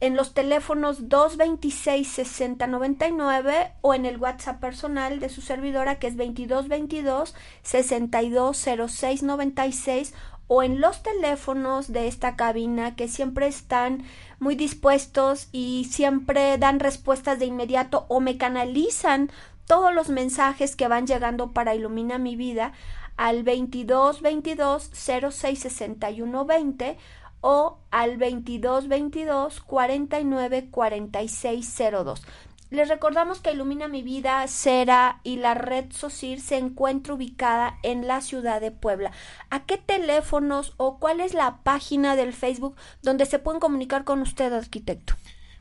[0.00, 6.16] en los teléfonos 226 6099 o en el WhatsApp personal de su servidora que es
[6.16, 10.14] 2222 620696
[10.46, 14.04] o en los teléfonos de esta cabina que siempre están
[14.38, 19.30] muy dispuestos y siempre dan respuestas de inmediato o me canalizan
[19.66, 22.72] todos los mensajes que van llegando para Ilumina mi vida
[23.18, 26.96] al 22 22 06 61 20
[27.40, 32.22] o al 22 22 49 46 02.
[32.70, 38.06] Les recordamos que Ilumina mi vida, Cera y la red SOCIR se encuentra ubicada en
[38.06, 39.10] la ciudad de Puebla.
[39.48, 44.20] ¿A qué teléfonos o cuál es la página del Facebook donde se pueden comunicar con
[44.20, 45.14] usted, arquitecto?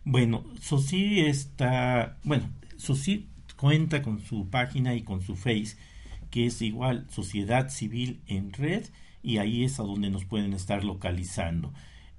[0.04, 5.78] Bueno, SOCIR está, bueno, SOCIR cuenta con su página y con su Face,
[6.30, 8.86] que es igual Sociedad Civil en Red,
[9.28, 11.74] y ahí es a donde nos pueden estar localizando.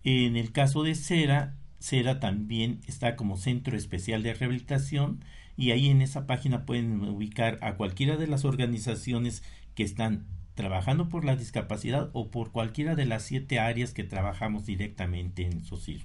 [0.04, 5.24] En el caso de Cera, Cera también está como centro especial de rehabilitación
[5.56, 9.42] y ahí en esa página pueden ubicar a cualquiera de las organizaciones
[9.74, 14.66] que están trabajando por la discapacidad o por cualquiera de las siete áreas que trabajamos
[14.66, 16.02] directamente en SOCIR.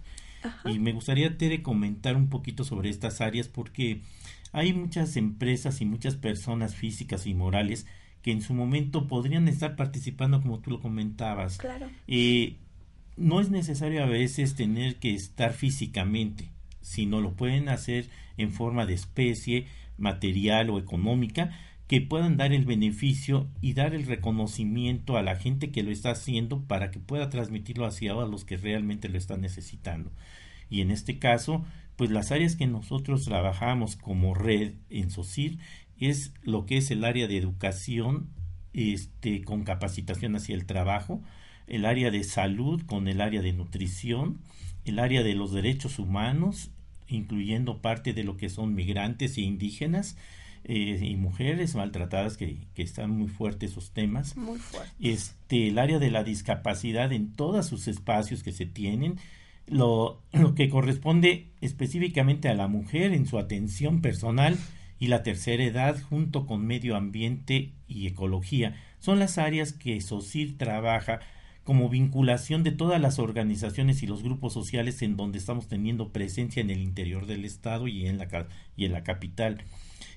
[0.64, 4.04] Y me gustaría te comentar un poquito sobre estas áreas porque
[4.54, 7.88] hay muchas empresas y muchas personas físicas y morales
[8.24, 11.58] que en su momento podrían estar participando como tú lo comentabas.
[11.58, 11.90] Claro.
[12.08, 12.56] Eh,
[13.18, 16.50] no es necesario a veces tener que estar físicamente,
[16.82, 18.08] sino lo pueden hacer
[18.38, 21.52] en forma de especie, material o económica,
[21.88, 26.12] que puedan dar el beneficio y dar el reconocimiento a la gente que lo está
[26.12, 30.12] haciendo para que pueda transmitirlo hacia a los que realmente lo están necesitando.
[30.70, 31.66] Y en este caso,
[31.98, 35.58] pues las áreas que nosotros trabajamos como red en SOCIR
[36.00, 38.30] es lo que es el área de educación
[38.74, 41.22] este, con capacitación hacia el trabajo,
[41.68, 44.40] el área de salud con el área de nutrición,
[44.86, 46.72] el área de los derechos humanos,
[47.08, 50.18] incluyendo parte de lo que son migrantes e indígenas,
[50.66, 54.38] eh, y mujeres maltratadas que, que, están muy fuertes esos temas.
[54.38, 54.94] Muy fuerte.
[55.02, 59.18] Este, el área de la discapacidad en todos sus espacios que se tienen,
[59.68, 64.58] lo, lo que corresponde específicamente a la mujer en su atención personal
[65.04, 68.74] y la tercera edad junto con medio ambiente y ecología.
[69.00, 71.20] Son las áreas que SOCIR trabaja
[71.66, 76.62] como vinculación de todas las organizaciones y los grupos sociales en donde estamos teniendo presencia
[76.62, 79.66] en el interior del estado y en la, y en la capital.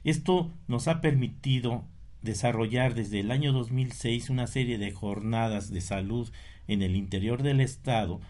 [0.04, 1.82] Esto nos ha permitido
[2.22, 6.30] desarrollar desde el año 2006 una serie de jornadas de salud
[6.68, 8.20] en el interior del estado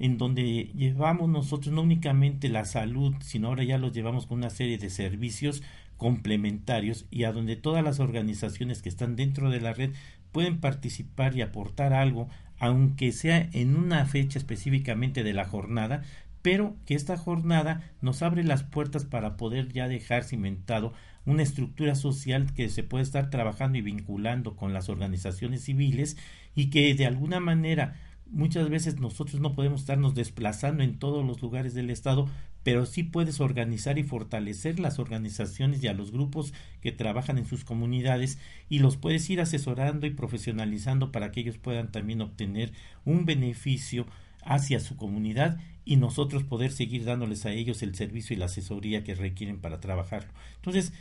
[0.00, 4.48] en donde llevamos nosotros no únicamente la salud, sino ahora ya los llevamos con una
[4.48, 5.62] serie de servicios
[6.00, 9.90] complementarios y a donde todas las organizaciones que están dentro de la red
[10.32, 16.02] pueden participar y aportar algo aunque sea en una fecha específicamente de la jornada,
[16.40, 20.94] pero que esta jornada nos abre las puertas para poder ya dejar cimentado
[21.26, 26.16] una estructura social que se puede estar trabajando y vinculando con las organizaciones civiles
[26.54, 27.94] y que de alguna manera
[28.30, 32.26] muchas veces nosotros no podemos estarnos desplazando en todos los lugares del Estado,
[32.62, 37.46] pero sí puedes organizar y fortalecer las organizaciones y a los grupos que trabajan en
[37.46, 38.38] sus comunidades
[38.68, 42.72] y los puedes ir asesorando y profesionalizando para que ellos puedan también obtener
[43.04, 44.06] un beneficio
[44.42, 49.04] hacia su comunidad y nosotros poder seguir dándoles a ellos el servicio y la asesoría
[49.04, 50.32] que requieren para trabajarlo.
[50.56, 50.92] Entonces,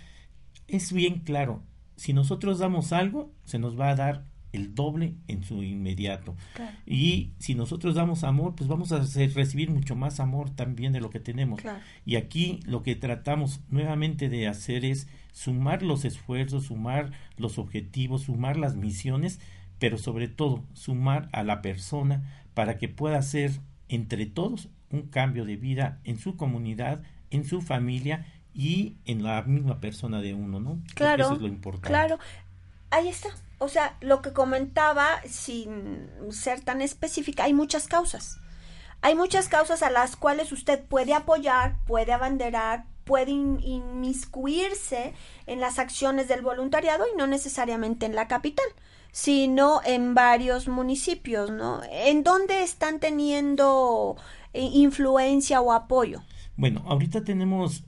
[0.67, 1.63] es bien claro,
[1.95, 6.35] si nosotros damos algo, se nos va a dar el doble en su inmediato.
[6.85, 11.09] Y si nosotros damos amor, pues vamos a recibir mucho más amor también de lo
[11.09, 11.61] que tenemos.
[12.05, 18.23] Y aquí lo que tratamos nuevamente de hacer es sumar los esfuerzos, sumar los objetivos,
[18.23, 19.39] sumar las misiones,
[19.77, 23.51] pero sobre todo sumar a la persona para que pueda hacer
[23.87, 29.41] entre todos un cambio de vida en su comunidad, en su familia y en la
[29.43, 30.79] misma persona de uno, ¿no?
[30.95, 31.25] Claro.
[31.25, 31.87] Eso es lo importante.
[31.87, 32.19] Claro.
[32.89, 33.29] Ahí está.
[33.59, 38.39] O sea, lo que comentaba, sin ser tan específica, hay muchas causas.
[39.01, 45.13] Hay muchas causas a las cuales usted puede apoyar, puede abanderar, puede inmiscuirse
[45.45, 48.65] en las acciones del voluntariado y no necesariamente en la capital,
[49.11, 51.81] sino en varios municipios, ¿no?
[51.89, 54.17] ¿En dónde están teniendo
[54.53, 56.21] eh, influencia o apoyo?
[56.55, 57.83] Bueno, ahorita tenemos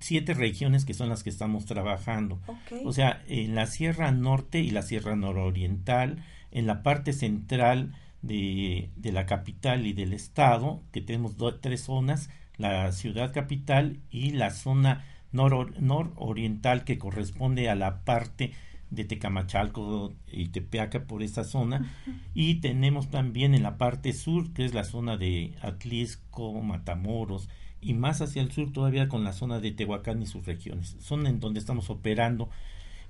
[0.00, 2.40] siete regiones que son las que estamos trabajando.
[2.84, 8.90] O sea, en la Sierra Norte y la Sierra Nororiental, en la parte central de,
[8.96, 14.50] de la capital y del estado, que tenemos tres zonas, la ciudad capital y la
[14.50, 18.52] zona nororiental que corresponde a la parte
[18.90, 21.92] de Tecamachalco y Tepeaca por esta zona.
[22.34, 27.48] Y tenemos también en la parte sur que es la zona de Atlisco, Matamoros
[27.86, 31.26] y más hacia el sur todavía con la zona de Tehuacán y sus regiones son
[31.26, 32.50] en donde estamos operando.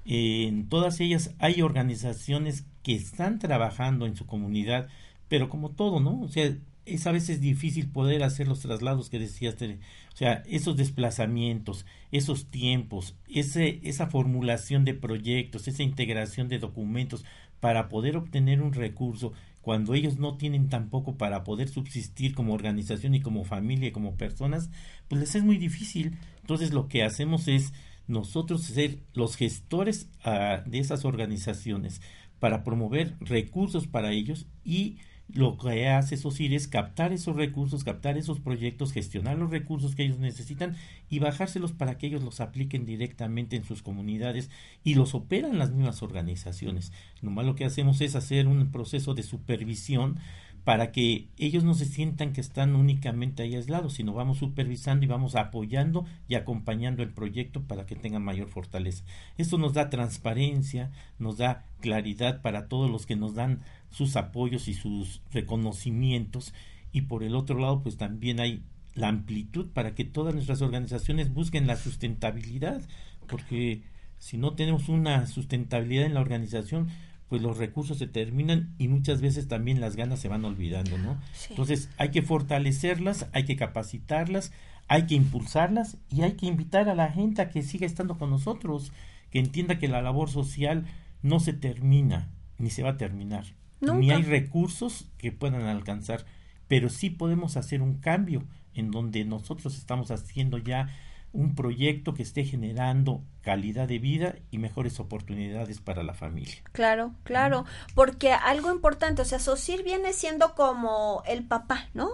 [0.05, 4.89] En todas ellas hay organizaciones que están trabajando en su comunidad
[5.29, 6.57] pero como todo no o sea
[6.87, 12.47] es a veces difícil poder hacer los traslados que decías, o sea, esos desplazamientos, esos
[12.47, 17.25] tiempos, ese, esa formulación de proyectos, esa integración de documentos
[17.59, 19.33] para poder obtener un recurso
[19.67, 24.15] cuando ellos no tienen tampoco para poder subsistir como organización y como familia y como
[24.15, 24.71] personas,
[25.09, 26.19] pues les es muy difícil.
[26.41, 27.73] Entonces lo que hacemos es
[28.07, 32.01] nosotros ser los gestores ah, de esas organizaciones
[32.39, 34.99] para promover recursos para ellos y
[35.29, 40.05] lo que hace SOCIR es captar esos recursos, captar esos proyectos, gestionar los recursos que
[40.05, 40.77] ellos necesitan
[41.11, 44.51] y bajárselos para que ellos los apliquen directamente en sus comunidades
[44.85, 46.93] y los operan las mismas organizaciones.
[47.23, 50.19] Nomás lo que hacemos es hacer un proceso de supervisión
[50.67, 55.09] para que ellos no se sientan que están únicamente ahí aislados, sino vamos supervisando y
[55.09, 59.05] vamos apoyando y acompañando el proyecto para que tenga mayor fortaleza.
[59.39, 60.91] Esto nos da transparencia,
[61.21, 63.61] nos da claridad para todos los que nos dan
[63.91, 66.53] sus apoyos y sus reconocimientos
[66.91, 68.65] y por el otro lado pues también hay
[68.97, 72.83] la amplitud para que todas nuestras organizaciones busquen la sustentabilidad
[73.29, 73.83] porque
[74.19, 76.89] si no tenemos una sustentabilidad en la organización
[77.29, 81.21] pues los recursos se terminan y muchas veces también las ganas se van olvidando, ¿no?
[81.51, 84.53] Entonces hay que fortalecerlas, hay que capacitarlas,
[84.89, 88.31] hay que impulsarlas y hay que invitar a la gente a que siga estando con
[88.31, 88.93] nosotros,
[89.31, 90.87] que entienda que la labor social
[91.23, 93.45] no se termina ni se va a terminar,
[93.81, 96.25] ni hay recursos que puedan alcanzar,
[96.69, 100.89] pero sí podemos hacer un cambio en donde nosotros estamos haciendo ya
[101.33, 106.57] un proyecto que esté generando calidad de vida y mejores oportunidades para la familia.
[106.73, 107.65] Claro, claro,
[107.95, 112.11] porque algo importante, o sea, SOCIR viene siendo como el papá, ¿no?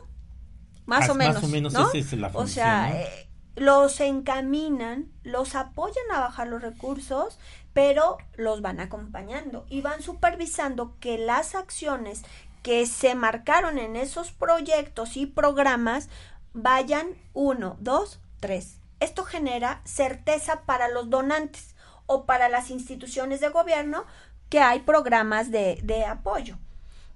[0.85, 1.37] Más o menos.
[1.37, 2.45] Más o menos esa es la función.
[2.45, 7.39] O sea, eh, los encaminan, los apoyan a bajar los recursos,
[7.73, 12.25] pero los van acompañando y van supervisando que las acciones
[12.63, 16.09] que se marcaron en esos proyectos y programas
[16.53, 21.75] vayan uno, dos, tres esto genera certeza para los donantes
[22.07, 24.05] o para las instituciones de gobierno
[24.49, 26.59] que hay programas de, de apoyo.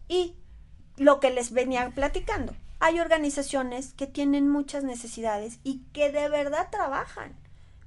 [0.09, 0.37] Y
[0.97, 6.69] lo que les venía platicando, hay organizaciones que tienen muchas necesidades y que de verdad
[6.71, 7.37] trabajan,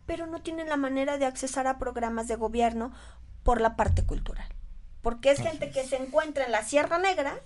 [0.06, 2.92] pero no tienen la manera de accesar a programas de gobierno
[3.44, 4.48] por la parte cultural.
[5.02, 7.40] Porque es gente que se encuentra en la Sierra Negra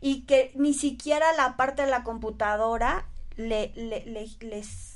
[0.00, 4.04] y que ni siquiera la parte de la computadora le, le,
[4.40, 4.95] les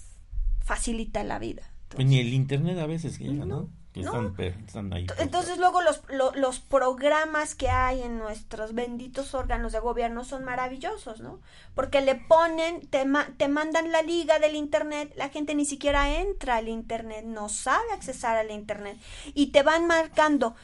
[0.60, 1.62] facilita la vida.
[1.88, 3.68] pues ni el internet a veces llega, ¿no?
[3.92, 6.02] Que Están, ahí Entonces luego los,
[6.36, 11.40] los programas que hay en nuestros benditos órganos de gobierno son maravillosos, ¿no?
[11.74, 13.04] Porque le ponen, te,
[13.36, 17.90] te mandan la liga del internet, la gente ni siquiera entra al internet, no sabe
[17.92, 18.96] accesar al internet
[19.34, 20.54] y te van marcando.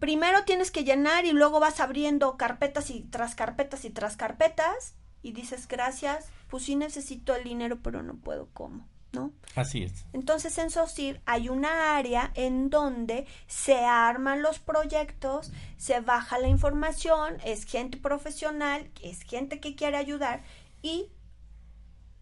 [0.00, 4.96] Primero tienes que llenar y luego vas abriendo carpetas y tras carpetas y tras carpetas
[5.22, 8.88] y dices gracias, pues sí necesito el dinero pero no puedo cómo.
[9.12, 9.32] ¿No?
[9.54, 10.04] Así es.
[10.12, 16.48] Entonces en SOCIR hay una área en donde se arman los proyectos, se baja la
[16.48, 20.42] información, es gente profesional, es gente que quiere ayudar
[20.80, 21.10] y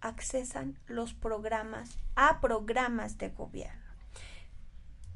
[0.01, 3.81] accesan los programas a programas de gobierno.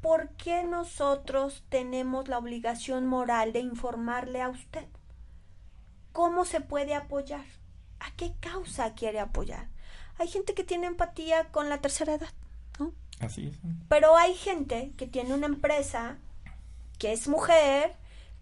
[0.05, 4.85] ¿por qué nosotros tenemos la obligación moral de informarle a usted?
[6.11, 7.43] ¿Cómo se puede apoyar?
[7.99, 9.67] ¿A qué causa quiere apoyar?
[10.17, 12.33] Hay gente que tiene empatía con la tercera edad,
[12.79, 12.93] ¿no?
[13.19, 13.57] Así es.
[13.89, 16.17] Pero hay gente que tiene una empresa,
[16.97, 17.95] que es mujer,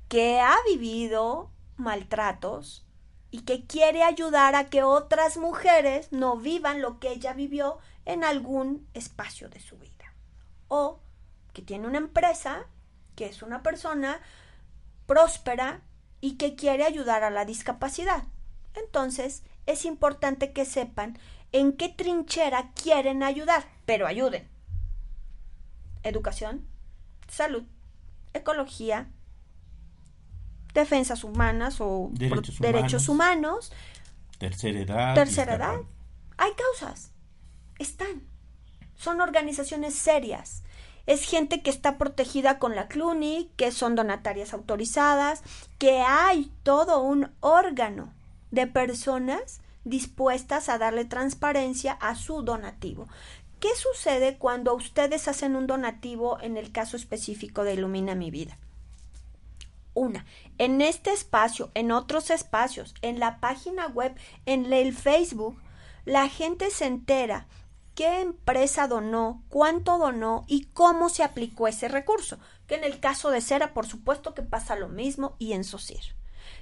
[0.08, 2.86] que ha vivido maltratos
[3.32, 8.24] y que quiere ayudar a que otras mujeres no vivan lo que ella vivió en
[8.24, 10.14] algún espacio de su vida.
[10.68, 11.00] O
[11.54, 12.68] que tiene una empresa,
[13.16, 14.22] que es una persona
[15.06, 15.82] próspera
[16.22, 18.24] y que quiere ayudar a la discapacidad.
[18.76, 21.18] Entonces, es importante que sepan
[21.54, 24.50] en qué trinchera quieren ayudar, pero ayuden.
[26.04, 26.68] Educación,
[27.30, 27.64] salud,
[28.34, 29.08] ecología,
[30.74, 33.72] defensas humanas o derechos, derechos humanos,
[34.40, 35.16] tercera edad.
[35.16, 35.80] Tercera edad.
[36.38, 37.12] Hay causas.
[37.80, 38.24] Están.
[38.96, 40.64] Son organizaciones serias.
[41.06, 45.44] Es gente que está protegida con la CLUNY, que son donatarias autorizadas,
[45.78, 48.14] que hay todo un órgano
[48.52, 53.08] de personas dispuestas a darle transparencia a su donativo.
[53.60, 58.58] ¿Qué sucede cuando ustedes hacen un donativo en el caso específico de Ilumina mi vida?
[59.94, 60.26] Una,
[60.58, 64.16] en este espacio, en otros espacios, en la página web,
[64.46, 65.62] en el Facebook,
[66.04, 67.46] la gente se entera
[67.96, 72.40] qué empresa donó, cuánto donó y cómo se aplicó ese recurso.
[72.68, 76.16] Que en el caso de Cera, por supuesto que pasa lo mismo y en SOCIR.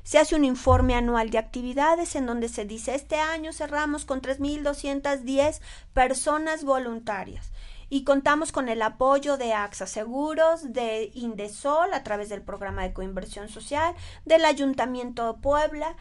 [0.03, 4.21] Se hace un informe anual de actividades en donde se dice este año cerramos con
[4.21, 5.59] 3.210
[5.93, 7.51] personas voluntarias
[7.91, 12.93] y contamos con el apoyo de AXA Seguros, de Indesol a través del programa de
[12.93, 15.97] coinversión social, del Ayuntamiento de Puebla.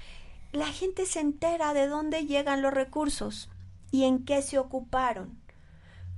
[0.52, 3.50] La gente se entera de dónde llegan los recursos
[3.90, 5.40] y en qué se ocuparon.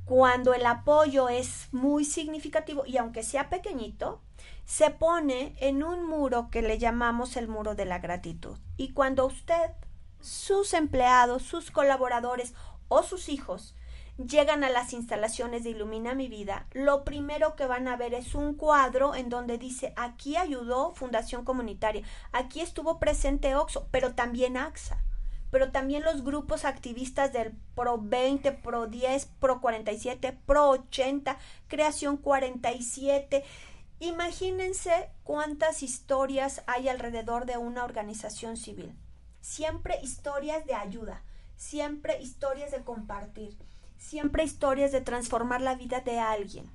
[0.05, 4.21] Cuando el apoyo es muy significativo y aunque sea pequeñito,
[4.65, 8.59] se pone en un muro que le llamamos el muro de la gratitud.
[8.77, 9.71] Y cuando usted,
[10.21, 12.55] sus empleados, sus colaboradores
[12.89, 13.75] o sus hijos
[14.17, 18.35] llegan a las instalaciones de Ilumina mi vida, lo primero que van a ver es
[18.35, 24.57] un cuadro en donde dice aquí ayudó Fundación Comunitaria, aquí estuvo presente OXO, pero también
[24.57, 25.03] AXA,
[25.51, 31.39] pero también los grupos activistas del Pro 20, Pro 10, Pro 47, Pro 80,
[31.69, 33.45] Creación 47.
[34.03, 38.95] Imagínense cuántas historias hay alrededor de una organización civil.
[39.41, 41.25] Siempre historias de ayuda,
[41.57, 43.57] siempre historias de compartir
[44.03, 46.71] siempre historias de transformar la vida de alguien,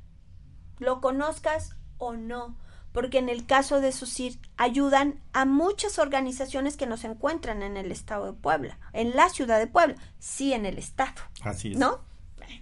[0.80, 2.58] lo conozcas o no,
[2.94, 7.78] porque en el caso de SUSIR ayudan a muchas organizaciones que no se encuentran en
[7.78, 11.22] el estado de Puebla, en la ciudad de Puebla, sí en el estado.
[11.42, 11.78] Así es.
[11.78, 12.06] ¿No?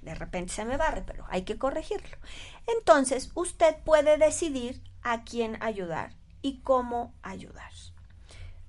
[0.02, 2.18] De repente se me barre, pero hay que corregirlo.
[2.68, 7.72] Entonces, usted puede decidir a quién ayudar y cómo ayudar.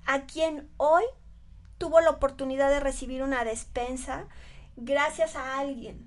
[0.05, 1.03] a quien hoy
[1.79, 4.27] tuvo la oportunidad de recibir una despensa
[4.77, 6.07] gracias a alguien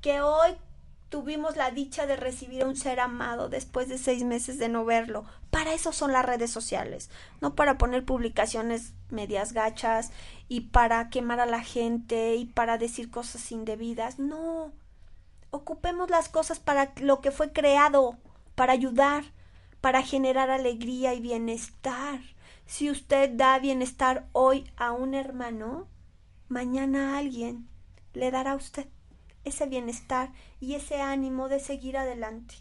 [0.00, 0.56] que hoy
[1.10, 4.84] tuvimos la dicha de recibir a un ser amado después de seis meses de no
[4.84, 5.26] verlo.
[5.50, 7.08] Para eso son las redes sociales,
[7.40, 10.10] no para poner publicaciones medias gachas
[10.48, 14.18] y para quemar a la gente y para decir cosas indebidas.
[14.18, 14.72] No.
[15.50, 18.16] Ocupemos las cosas para lo que fue creado,
[18.54, 19.24] para ayudar,
[19.80, 22.20] para generar alegría y bienestar.
[22.66, 25.86] Si usted da bienestar hoy a un hermano,
[26.48, 27.68] mañana alguien
[28.12, 28.86] le dará a usted
[29.44, 32.56] ese bienestar y ese ánimo de seguir adelante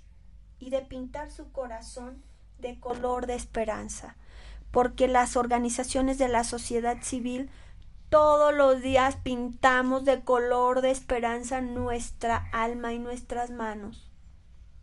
[0.60, 2.24] y de pintar su corazón
[2.60, 4.16] de color de esperanza,
[4.72, 7.50] porque las organizaciones de la sociedad civil
[8.16, 14.10] todos los días pintamos de color de esperanza nuestra alma y nuestras manos.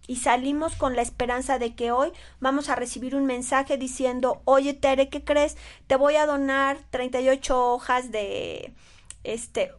[0.07, 4.75] y salimos con la esperanza de que hoy vamos a recibir un mensaje diciendo, oye
[4.75, 5.57] Tere, ¿qué crees?
[5.87, 8.75] Te voy a donar 38 hojas de,
[9.25, 9.73] este,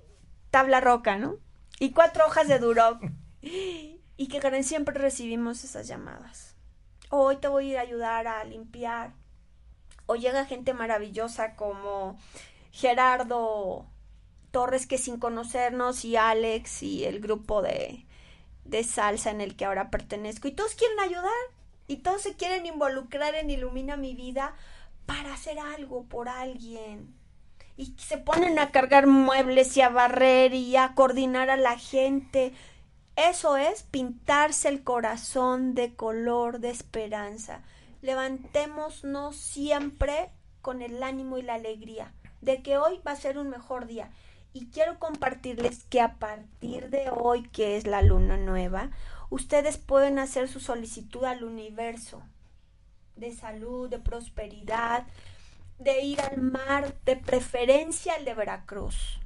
[0.49, 1.35] tabla roca, ¿no?
[1.79, 3.03] Y cuatro hojas de Duroc.
[4.15, 6.55] Y que creen, siempre recibimos esas llamadas.
[7.09, 9.13] Hoy te voy a ir a ayudar a limpiar.
[10.07, 12.17] O llega gente maravillosa como
[12.73, 13.85] Gerardo
[14.51, 18.05] Torres, que sin conocernos, y Alex y el grupo de,
[18.65, 20.47] de salsa en el que ahora pertenezco.
[20.47, 21.31] Y todos quieren ayudar.
[21.87, 24.55] Y todos se quieren involucrar en Ilumina mi vida
[25.05, 27.13] para hacer algo por alguien.
[27.77, 32.53] Y se ponen a cargar muebles y a barrer y a coordinar a la gente.
[33.15, 37.61] Eso es pintarse el corazón de color de esperanza.
[38.01, 42.13] Levantémonos siempre con el ánimo y la alegría
[42.43, 44.11] de que hoy va a ser un mejor día
[44.53, 48.91] y quiero compartirles que a partir de hoy, que es la luna nueva,
[49.29, 52.21] ustedes pueden hacer su solicitud al universo
[53.15, 55.07] de salud, de prosperidad,
[55.79, 59.19] de ir al mar, de preferencia el de Veracruz.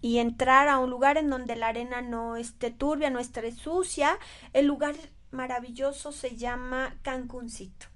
[0.00, 4.18] Y entrar a un lugar en donde la arena no esté turbia, no esté sucia.
[4.52, 4.96] El lugar
[5.30, 7.86] maravilloso se llama Cancuncito.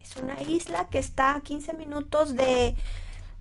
[0.00, 2.76] Es una isla que está a 15 minutos de,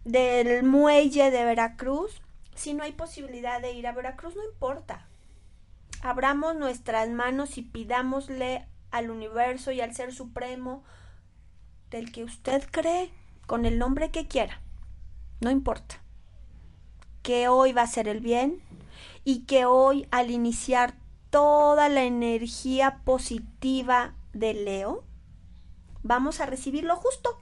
[0.08, 2.22] del muelle de Veracruz,
[2.56, 5.06] si no hay posibilidad de ir a Veracruz, no importa.
[6.02, 10.84] Abramos nuestras manos y pidámosle al universo y al ser supremo
[11.90, 13.12] del que usted cree,
[13.48, 14.62] con el nombre que quiera.
[15.42, 16.02] No importa.
[17.22, 18.62] Que hoy va a ser el bien
[19.26, 20.96] y que hoy al iniciar
[21.30, 25.04] toda la energía positiva de Leo,
[26.02, 27.38] vamos a recibir lo justo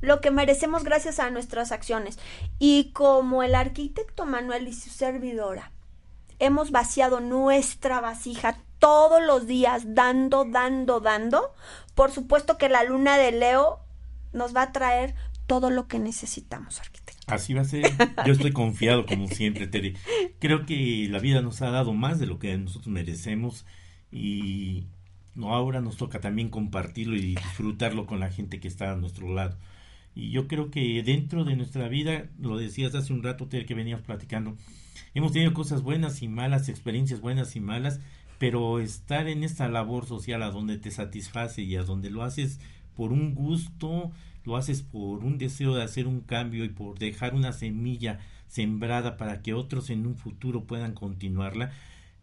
[0.00, 2.18] lo que merecemos gracias a nuestras acciones.
[2.58, 5.72] Y como el arquitecto Manuel y su servidora,
[6.38, 11.54] hemos vaciado nuestra vasija todos los días, dando, dando, dando,
[11.94, 13.80] por supuesto que la luna de Leo
[14.32, 15.14] nos va a traer
[15.46, 17.26] todo lo que necesitamos, arquitecto.
[17.26, 17.84] Así va a ser.
[18.26, 19.94] Yo estoy confiado, como siempre, Tere.
[20.38, 23.66] Creo que la vida nos ha dado más de lo que nosotros merecemos
[24.10, 24.86] y
[25.34, 29.28] no ahora nos toca también compartirlo y disfrutarlo con la gente que está a nuestro
[29.32, 29.58] lado.
[30.14, 34.04] Y yo creo que dentro de nuestra vida, lo decías hace un rato que veníamos
[34.04, 34.56] platicando,
[35.14, 38.00] hemos tenido cosas buenas y malas, experiencias buenas y malas,
[38.38, 42.58] pero estar en esta labor social a donde te satisface y a donde lo haces
[42.96, 44.10] por un gusto,
[44.44, 49.16] lo haces por un deseo de hacer un cambio y por dejar una semilla sembrada
[49.16, 51.70] para que otros en un futuro puedan continuarla,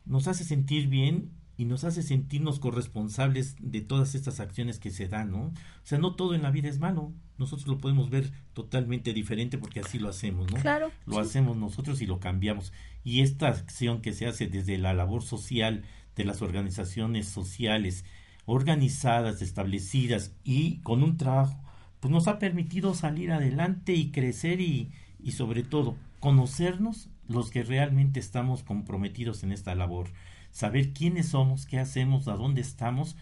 [0.05, 5.07] nos hace sentir bien y nos hace sentirnos corresponsables de todas estas acciones que se
[5.07, 5.41] dan, ¿no?
[5.47, 5.53] O
[5.83, 7.11] sea, no todo en la vida es malo.
[7.39, 10.61] Nosotros lo podemos ver totalmente diferente porque así lo hacemos, ¿no?
[10.61, 10.91] Claro.
[11.07, 12.73] Lo hacemos nosotros y lo cambiamos.
[13.03, 15.83] Y esta acción que se hace desde la labor social
[16.15, 18.05] de las organizaciones sociales
[18.45, 21.59] organizadas, establecidas y con un trabajo,
[21.99, 27.63] pues nos ha permitido salir adelante y crecer y, y sobre todo conocernos los que
[27.63, 30.09] realmente estamos comprometidos en esta labor
[30.57, 33.15] saber quiénes somos, qué hacemos, a dónde estamos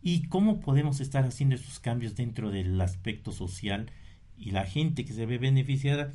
[0.00, 3.90] y cómo podemos estar haciendo estos cambios dentro del aspecto social
[4.38, 6.10] y la gente que se ve beneficiada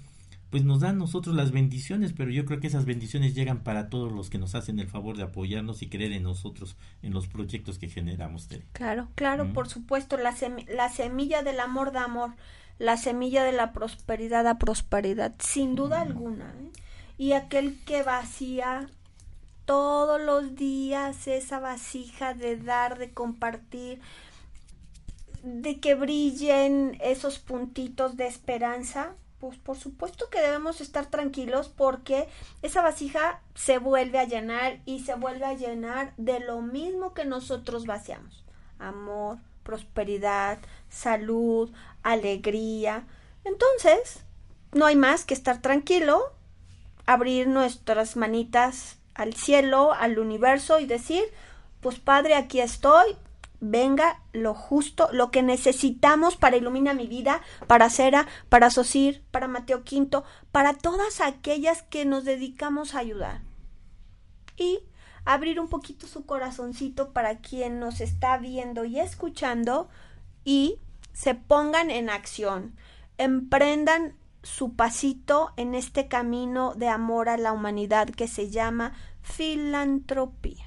[0.50, 4.12] pues nos dan nosotros las bendiciones, pero yo creo que esas bendiciones llegan para todos
[4.12, 7.78] los que nos hacen el favor de apoyarnos y creer en nosotros, en los proyectos
[7.78, 8.48] que generamos.
[8.72, 10.34] Claro, claro, por supuesto, la,
[10.68, 12.32] la semilla del amor da amor,
[12.80, 16.56] la semilla de la prosperidad da prosperidad, sin duda alguna.
[16.60, 16.72] ¿eh?
[17.20, 18.90] Y aquel que vacía
[19.66, 24.00] todos los días esa vasija de dar, de compartir,
[25.44, 32.28] de que brillen esos puntitos de esperanza, pues por supuesto que debemos estar tranquilos porque
[32.62, 37.26] esa vasija se vuelve a llenar y se vuelve a llenar de lo mismo que
[37.26, 38.44] nosotros vaciamos.
[38.80, 40.58] Amor, prosperidad,
[40.90, 43.06] salud, alegría.
[43.44, 44.24] Entonces,
[44.74, 46.34] no hay más que estar tranquilo,
[47.06, 51.24] abrir nuestras manitas al cielo, al universo y decir,
[51.82, 53.16] pues Padre, aquí estoy,
[53.60, 59.48] venga lo justo, lo que necesitamos para iluminar mi vida, para Cera, para Sosir, para
[59.48, 63.42] Mateo Quinto, para todas aquellas que nos dedicamos a ayudar.
[64.58, 64.80] Y
[65.26, 69.90] abrir un poquito su corazoncito para quien nos está viendo y escuchando
[70.44, 70.80] y
[71.14, 72.76] se pongan en acción,
[73.18, 74.16] emprendan
[74.46, 80.66] su pasito en este camino de amor a la humanidad que se llama filantropía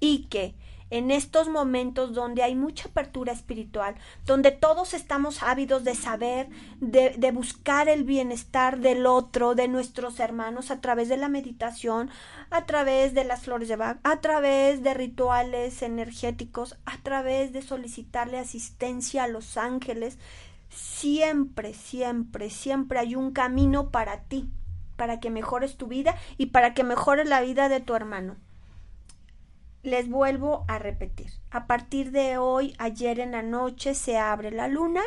[0.00, 0.54] y que
[0.90, 6.48] en estos momentos donde hay mucha apertura espiritual, donde todos estamos ávidos de saber,
[6.80, 12.10] de, buscar el bienestar del otro, de nuestros hermanos, a través de la meditación,
[12.50, 17.60] a través de las flores de Bach, a través de rituales energéticos, a través de
[17.60, 20.18] solicitarle asistencia a los ángeles.
[20.78, 24.48] Siempre, siempre, siempre hay un camino para ti,
[24.96, 28.36] para que mejores tu vida y para que mejores la vida de tu hermano
[29.82, 31.32] les vuelvo a repetir.
[31.50, 35.02] A partir de hoy, ayer en la noche, se abre la luna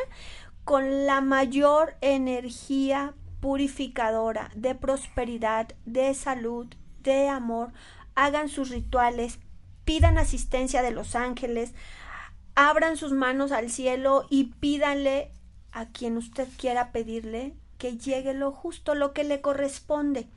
[0.64, 6.66] con la mayor energía purificadora de prosperidad, de salud,
[7.00, 7.72] de amor.
[8.14, 9.38] Hagan sus rituales,
[9.84, 11.74] pidan asistencia de los ángeles,
[12.54, 15.32] abran sus manos al cielo y pídanle
[15.72, 20.28] a quien usted quiera pedirle que llegue lo justo, lo que le corresponde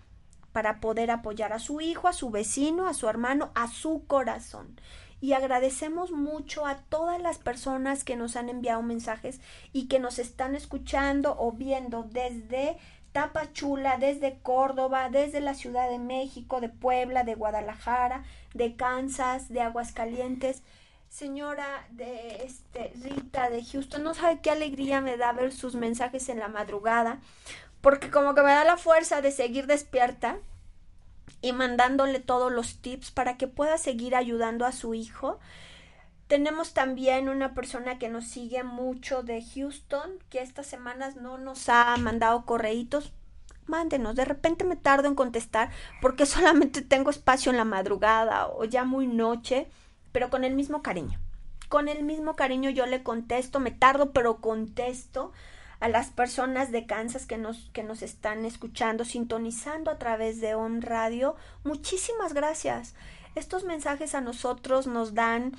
[0.51, 4.79] para poder apoyar a su hijo, a su vecino, a su hermano, a su corazón.
[5.21, 9.41] Y agradecemos mucho a todas las personas que nos han enviado mensajes
[9.73, 12.77] y que nos están escuchando o viendo desde
[13.11, 18.23] Tapachula, desde Córdoba, desde la Ciudad de México, de Puebla, de Guadalajara,
[18.53, 20.63] de Kansas, de Aguascalientes.
[21.16, 26.28] Señora de este Rita de Houston, no sabe qué alegría me da ver sus mensajes
[26.28, 27.20] en la madrugada
[27.80, 30.39] porque como que me da la fuerza de seguir despierta
[31.41, 35.39] y mandándole todos los tips para que pueda seguir ayudando a su hijo.
[36.28, 41.70] Tenemos también una persona que nos sigue mucho de Houston, que estas semanas no nos
[41.70, 43.13] ha mandado correitos.
[43.68, 45.70] Mándenos, de repente me tardo en contestar
[46.01, 49.70] porque solamente tengo espacio en la madrugada o ya muy noche,
[50.16, 51.20] pero con el mismo cariño.
[51.68, 55.34] Con el mismo cariño yo le contesto, me tardo, pero contesto
[55.82, 60.55] a las personas de Kansas que nos, que nos están escuchando, sintonizando a través de
[60.55, 61.36] On Radio.
[61.66, 62.95] Muchísimas gracias.
[63.36, 65.51] Estos mensajes a nosotros nos dan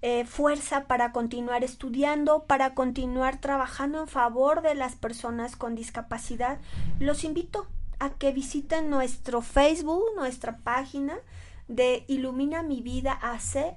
[0.00, 6.56] eh, fuerza para continuar estudiando, para continuar trabajando en favor de las personas con discapacidad.
[6.98, 7.66] Los invito
[7.98, 11.18] a que visiten nuestro Facebook, nuestra página
[11.68, 13.74] de Ilumina mi vida AC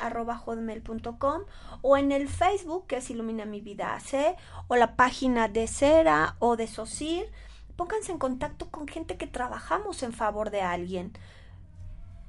[1.81, 4.37] o en el Facebook que es Ilumina mi vida AC
[4.67, 7.29] o la página de Cera o de Sosir.
[7.75, 11.13] Pónganse en contacto con gente que trabajamos en favor de alguien.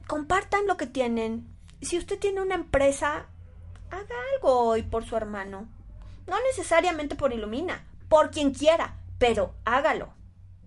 [0.07, 1.49] Compartan lo que tienen.
[1.81, 3.27] Si usted tiene una empresa,
[3.91, 5.69] haga algo hoy por su hermano.
[6.27, 10.13] No necesariamente por Ilumina, por quien quiera, pero hágalo.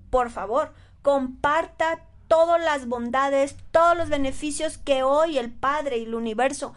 [0.10, 6.16] Por favor, comparta todas las bondades, todos los beneficios que hoy el Padre y el
[6.16, 6.74] universo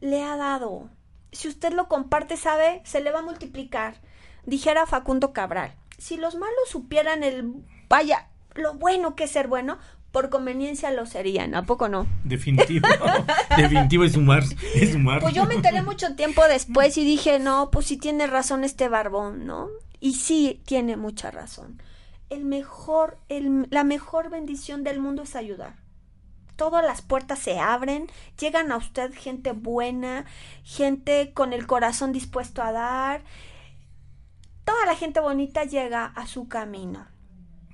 [0.00, 0.88] le ha dado.
[1.32, 3.96] Si usted lo comparte, sabe, se le va a multiplicar.
[4.44, 7.52] Dijera Facundo Cabral, si los malos supieran el,
[7.88, 9.78] vaya, lo bueno que es ser bueno,
[10.12, 12.06] por conveniencia lo serían, ¿a poco no?
[12.24, 12.88] Definitivo,
[13.56, 15.20] definitivo es sumar, es sumar.
[15.20, 18.88] Pues yo me enteré mucho tiempo después y dije, no, pues sí tiene razón este
[18.88, 19.68] barbón, ¿no?
[20.00, 21.82] Y sí tiene mucha razón
[22.30, 25.76] el mejor, el, la mejor bendición del mundo es ayudar.
[26.56, 28.08] Todas las puertas se abren,
[28.40, 30.24] llegan a usted gente buena,
[30.64, 33.22] gente con el corazón dispuesto a dar.
[34.64, 37.06] Toda la gente bonita llega a su camino.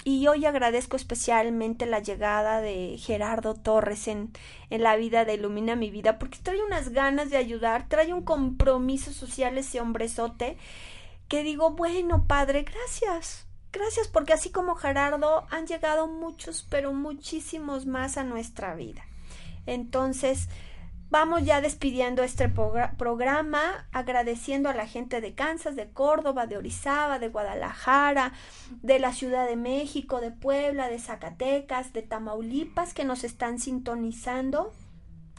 [0.04, 4.32] Y hoy agradezco especialmente la llegada de Gerardo Torres en,
[4.68, 8.22] en la vida de Ilumina mi vida, porque trae unas ganas de ayudar, trae un
[8.22, 10.58] compromiso social ese hombrezote,
[11.28, 17.86] que digo, bueno, padre, gracias Gracias porque así como Gerardo han llegado muchos, pero muchísimos
[17.86, 19.02] más a nuestra vida.
[19.64, 20.48] Entonces,
[21.08, 27.18] vamos ya despidiendo este programa, agradeciendo a la gente de Kansas, de Córdoba, de Orizaba,
[27.18, 28.34] de Guadalajara,
[28.82, 34.74] de la Ciudad de México, de Puebla, de Zacatecas, de Tamaulipas que nos están sintonizando.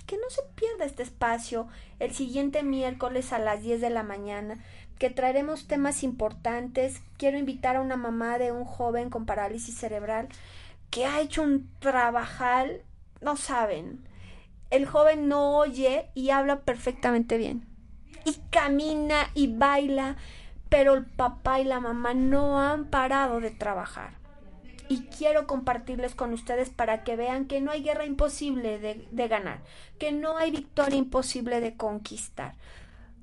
[0.07, 1.67] Que no se pierda este espacio
[1.99, 4.57] el siguiente miércoles a las 10 de la mañana
[4.97, 7.01] que traeremos temas importantes.
[7.17, 10.29] Quiero invitar a una mamá de un joven con parálisis cerebral
[10.89, 12.83] que ha hecho un trabajal,
[13.19, 14.07] no saben.
[14.69, 17.65] El joven no oye y habla perfectamente bien.
[18.25, 20.17] Y camina y baila,
[20.69, 24.11] pero el papá y la mamá no han parado de trabajar.
[24.87, 29.27] Y quiero compartirles con ustedes para que vean que no hay guerra imposible de, de
[29.27, 29.61] ganar,
[29.97, 32.53] que no hay victoria imposible de conquistar.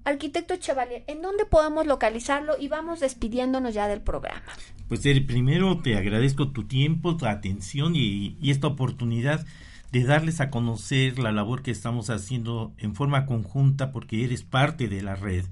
[0.05, 2.55] Arquitecto Chevalier, ¿en dónde podemos localizarlo?
[2.59, 4.53] Y vamos despidiéndonos ya del programa.
[4.89, 9.47] Pues Eri, primero te agradezco tu tiempo, tu atención y, esta oportunidad
[9.93, 14.89] de darles a conocer la labor que estamos haciendo en forma conjunta porque eres parte
[14.89, 15.45] de la red.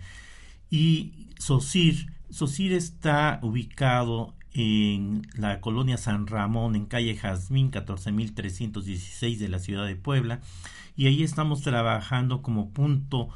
[0.71, 9.49] Y SOCIR, SOCIR está ubicado en la colonia San Ramón, en calle Jazmín 14316 de
[9.49, 10.41] la ciudad de Puebla.
[10.97, 13.29] Y ahí estamos trabajando como punto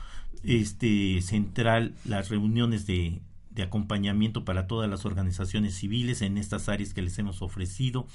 [0.45, 3.21] este, central las reuniones de,
[3.51, 8.07] de acompañamiento para todas las organizaciones civiles en estas áreas que les hemos ofrecido.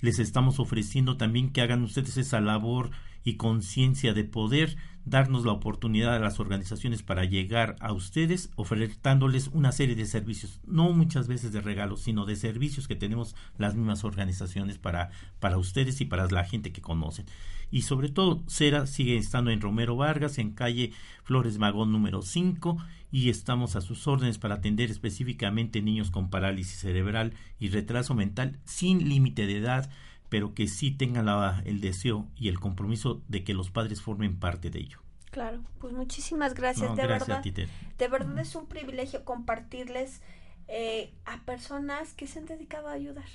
[0.00, 2.90] Les estamos ofreciendo también que hagan ustedes esa labor
[3.26, 9.48] y conciencia de poder darnos la oportunidad a las organizaciones para llegar a ustedes ofertándoles
[9.48, 13.74] una serie de servicios, no muchas veces de regalos, sino de servicios que tenemos las
[13.74, 15.10] mismas organizaciones para,
[15.40, 17.26] para ustedes y para la gente que conocen.
[17.72, 20.92] Y sobre todo, Cera sigue estando en Romero Vargas, en calle
[21.24, 22.78] Flores Magón número 5,
[23.10, 28.60] y estamos a sus órdenes para atender específicamente niños con parálisis cerebral y retraso mental
[28.64, 29.90] sin límite de edad,
[30.28, 31.28] pero que sí tengan
[31.64, 35.00] el deseo y el compromiso de que los padres formen parte de ello.
[35.30, 37.42] Claro, pues muchísimas gracias, de verdad.
[37.42, 40.22] de verdad es un privilegio compartirles
[40.68, 43.26] eh, a personas que se han dedicado a ayudar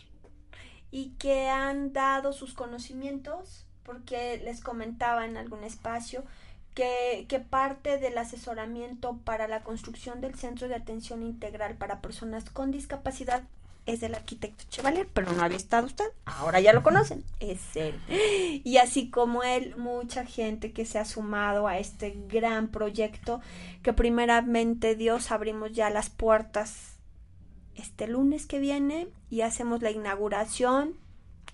[0.89, 6.23] y que han dado sus conocimientos, porque les comentaba en algún espacio
[6.73, 12.49] que, que, parte del asesoramiento para la construcción del Centro de Atención Integral para Personas
[12.49, 13.43] con Discapacidad
[13.86, 17.99] es del arquitecto Chevalier, pero no había estado usted, ahora ya lo conocen, es él.
[18.63, 23.41] Y así como él, mucha gente que se ha sumado a este gran proyecto,
[23.82, 26.91] que primeramente Dios abrimos ya las puertas
[27.75, 30.95] este lunes que viene y hacemos la inauguración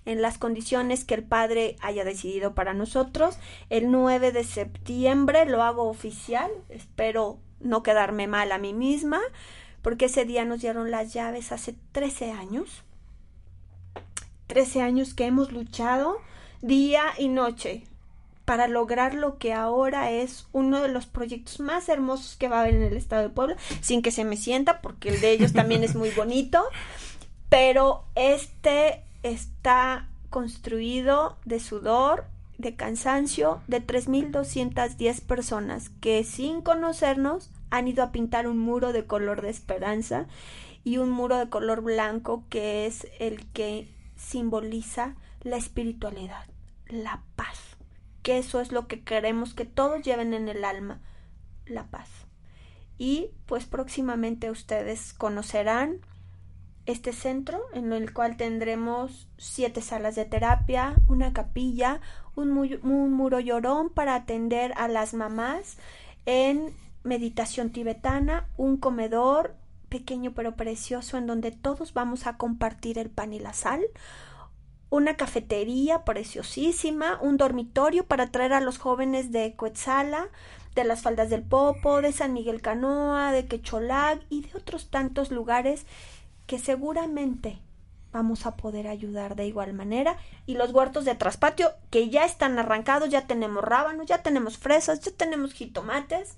[0.04, 3.38] en las condiciones que el Padre haya decidido para nosotros.
[3.70, 9.20] El 9 de septiembre lo hago oficial, espero no quedarme mal a mí misma
[9.82, 12.82] porque ese día nos dieron las llaves hace 13 años.
[14.46, 16.18] 13 años que hemos luchado
[16.62, 17.84] día y noche
[18.48, 22.60] para lograr lo que ahora es uno de los proyectos más hermosos que va a
[22.62, 25.52] haber en el estado de Puebla, sin que se me sienta, porque el de ellos
[25.52, 26.64] también es muy bonito,
[27.50, 32.24] pero este está construido de sudor,
[32.56, 39.06] de cansancio, de 3.210 personas que sin conocernos han ido a pintar un muro de
[39.06, 40.26] color de esperanza
[40.84, 46.46] y un muro de color blanco que es el que simboliza la espiritualidad,
[46.88, 47.76] la paz,
[48.22, 51.00] que eso es lo que queremos que todos lleven en el alma,
[51.66, 52.08] la paz.
[52.98, 56.00] Y pues próximamente ustedes conocerán
[56.86, 62.00] este centro en el cual tendremos siete salas de terapia, una capilla,
[62.34, 62.50] un,
[62.82, 65.76] un muro llorón para atender a las mamás
[66.24, 69.54] en meditación tibetana, un comedor
[69.88, 73.82] pequeño pero precioso en donde todos vamos a compartir el pan y la sal,
[74.90, 80.28] una cafetería preciosísima, un dormitorio para traer a los jóvenes de Coetzala,
[80.74, 85.30] de las faldas del Popo, de San Miguel Canoa, de Quecholac y de otros tantos
[85.30, 85.84] lugares
[86.46, 87.58] que seguramente
[88.12, 90.16] vamos a poder ayudar de igual manera.
[90.46, 95.00] Y los huertos de traspatio que ya están arrancados, ya tenemos rábanos, ya tenemos fresas,
[95.00, 96.36] ya tenemos jitomates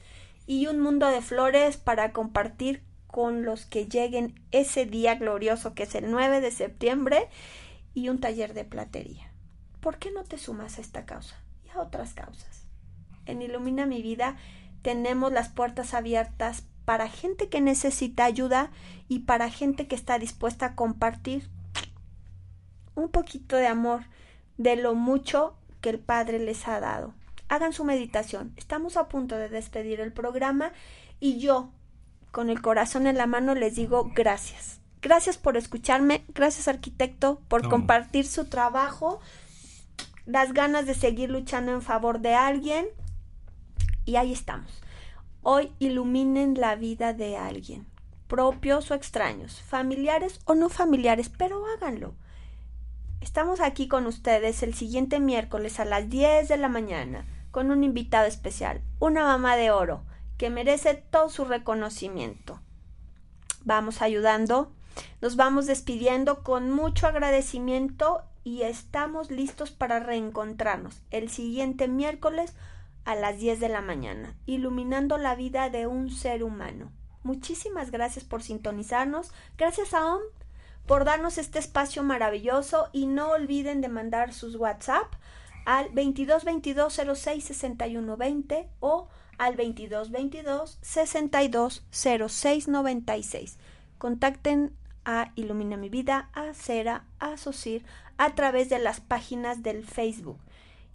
[0.51, 5.84] y un mundo de flores para compartir con los que lleguen ese día glorioso que
[5.84, 7.28] es el 9 de septiembre
[7.94, 9.30] y un taller de platería.
[9.78, 12.64] ¿Por qué no te sumas a esta causa y a otras causas?
[13.26, 14.38] En Ilumina mi vida
[14.82, 18.72] tenemos las puertas abiertas para gente que necesita ayuda
[19.07, 21.48] y para gente que está dispuesta a compartir
[22.96, 24.03] un poquito de amor
[24.59, 27.14] de lo mucho que el Padre les ha dado
[27.51, 28.55] hagan su meditación.
[28.57, 30.72] Estamos a punto de despedir el programa
[31.18, 31.70] y yo,
[32.30, 34.80] con el corazón en la mano, les digo gracias.
[35.03, 39.20] Gracias por escucharme, gracias arquitecto por compartir su trabajo,
[40.26, 42.86] las ganas de seguir luchando en favor de alguien
[44.05, 44.80] y ahí estamos.
[45.42, 47.84] Hoy iluminen la vida de alguien,
[48.28, 52.14] propios o extraños, familiares o no familiares, pero háganlo.
[53.20, 57.84] Estamos aquí con ustedes el siguiente miércoles a las 10 de la mañana con un
[57.84, 60.05] invitado especial, una mamá de oro,
[60.36, 62.61] que merece todo su reconocimiento.
[63.64, 64.72] Vamos ayudando,
[65.20, 72.55] nos vamos despidiendo con mucho agradecimiento y estamos listos para reencontrarnos el siguiente miércoles
[73.05, 76.90] a las 10 de la mañana, iluminando la vida de un ser humano.
[77.22, 80.22] Muchísimas gracias por sintonizarnos, gracias a OM
[80.86, 85.12] por darnos este espacio maravilloso y no olviden de mandar sus WhatsApp
[85.71, 89.09] al 22 22 06 61 20 o
[89.39, 93.57] al 22 22 62 06 96.
[93.97, 97.85] Contacten a Ilumina mi vida, a Cera, a Sosir
[98.18, 100.41] a través de las páginas del Facebook.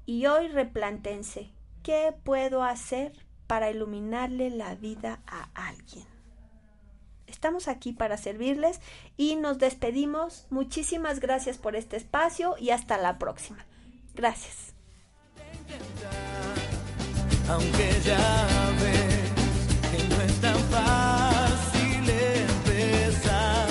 [0.06, 1.52] Y hoy replantense,
[1.82, 3.14] ¿qué puedo hacer
[3.48, 6.06] para iluminarle la vida a alguien?
[7.28, 8.82] Estamos aquí para servirles
[9.16, 10.48] y nos despedimos.
[10.50, 13.66] Muchísimas gracias por este espacio y hasta la próxima.
[14.16, 14.65] Gracias.
[17.50, 18.48] Aunque ya
[18.82, 19.32] ves
[19.92, 23.68] que no es tan fácil empezar.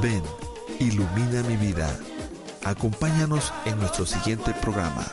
[0.00, 0.22] Ven,
[0.78, 1.88] ilumina mi vida.
[2.64, 5.04] Acompáñanos en nuestro siguiente programa.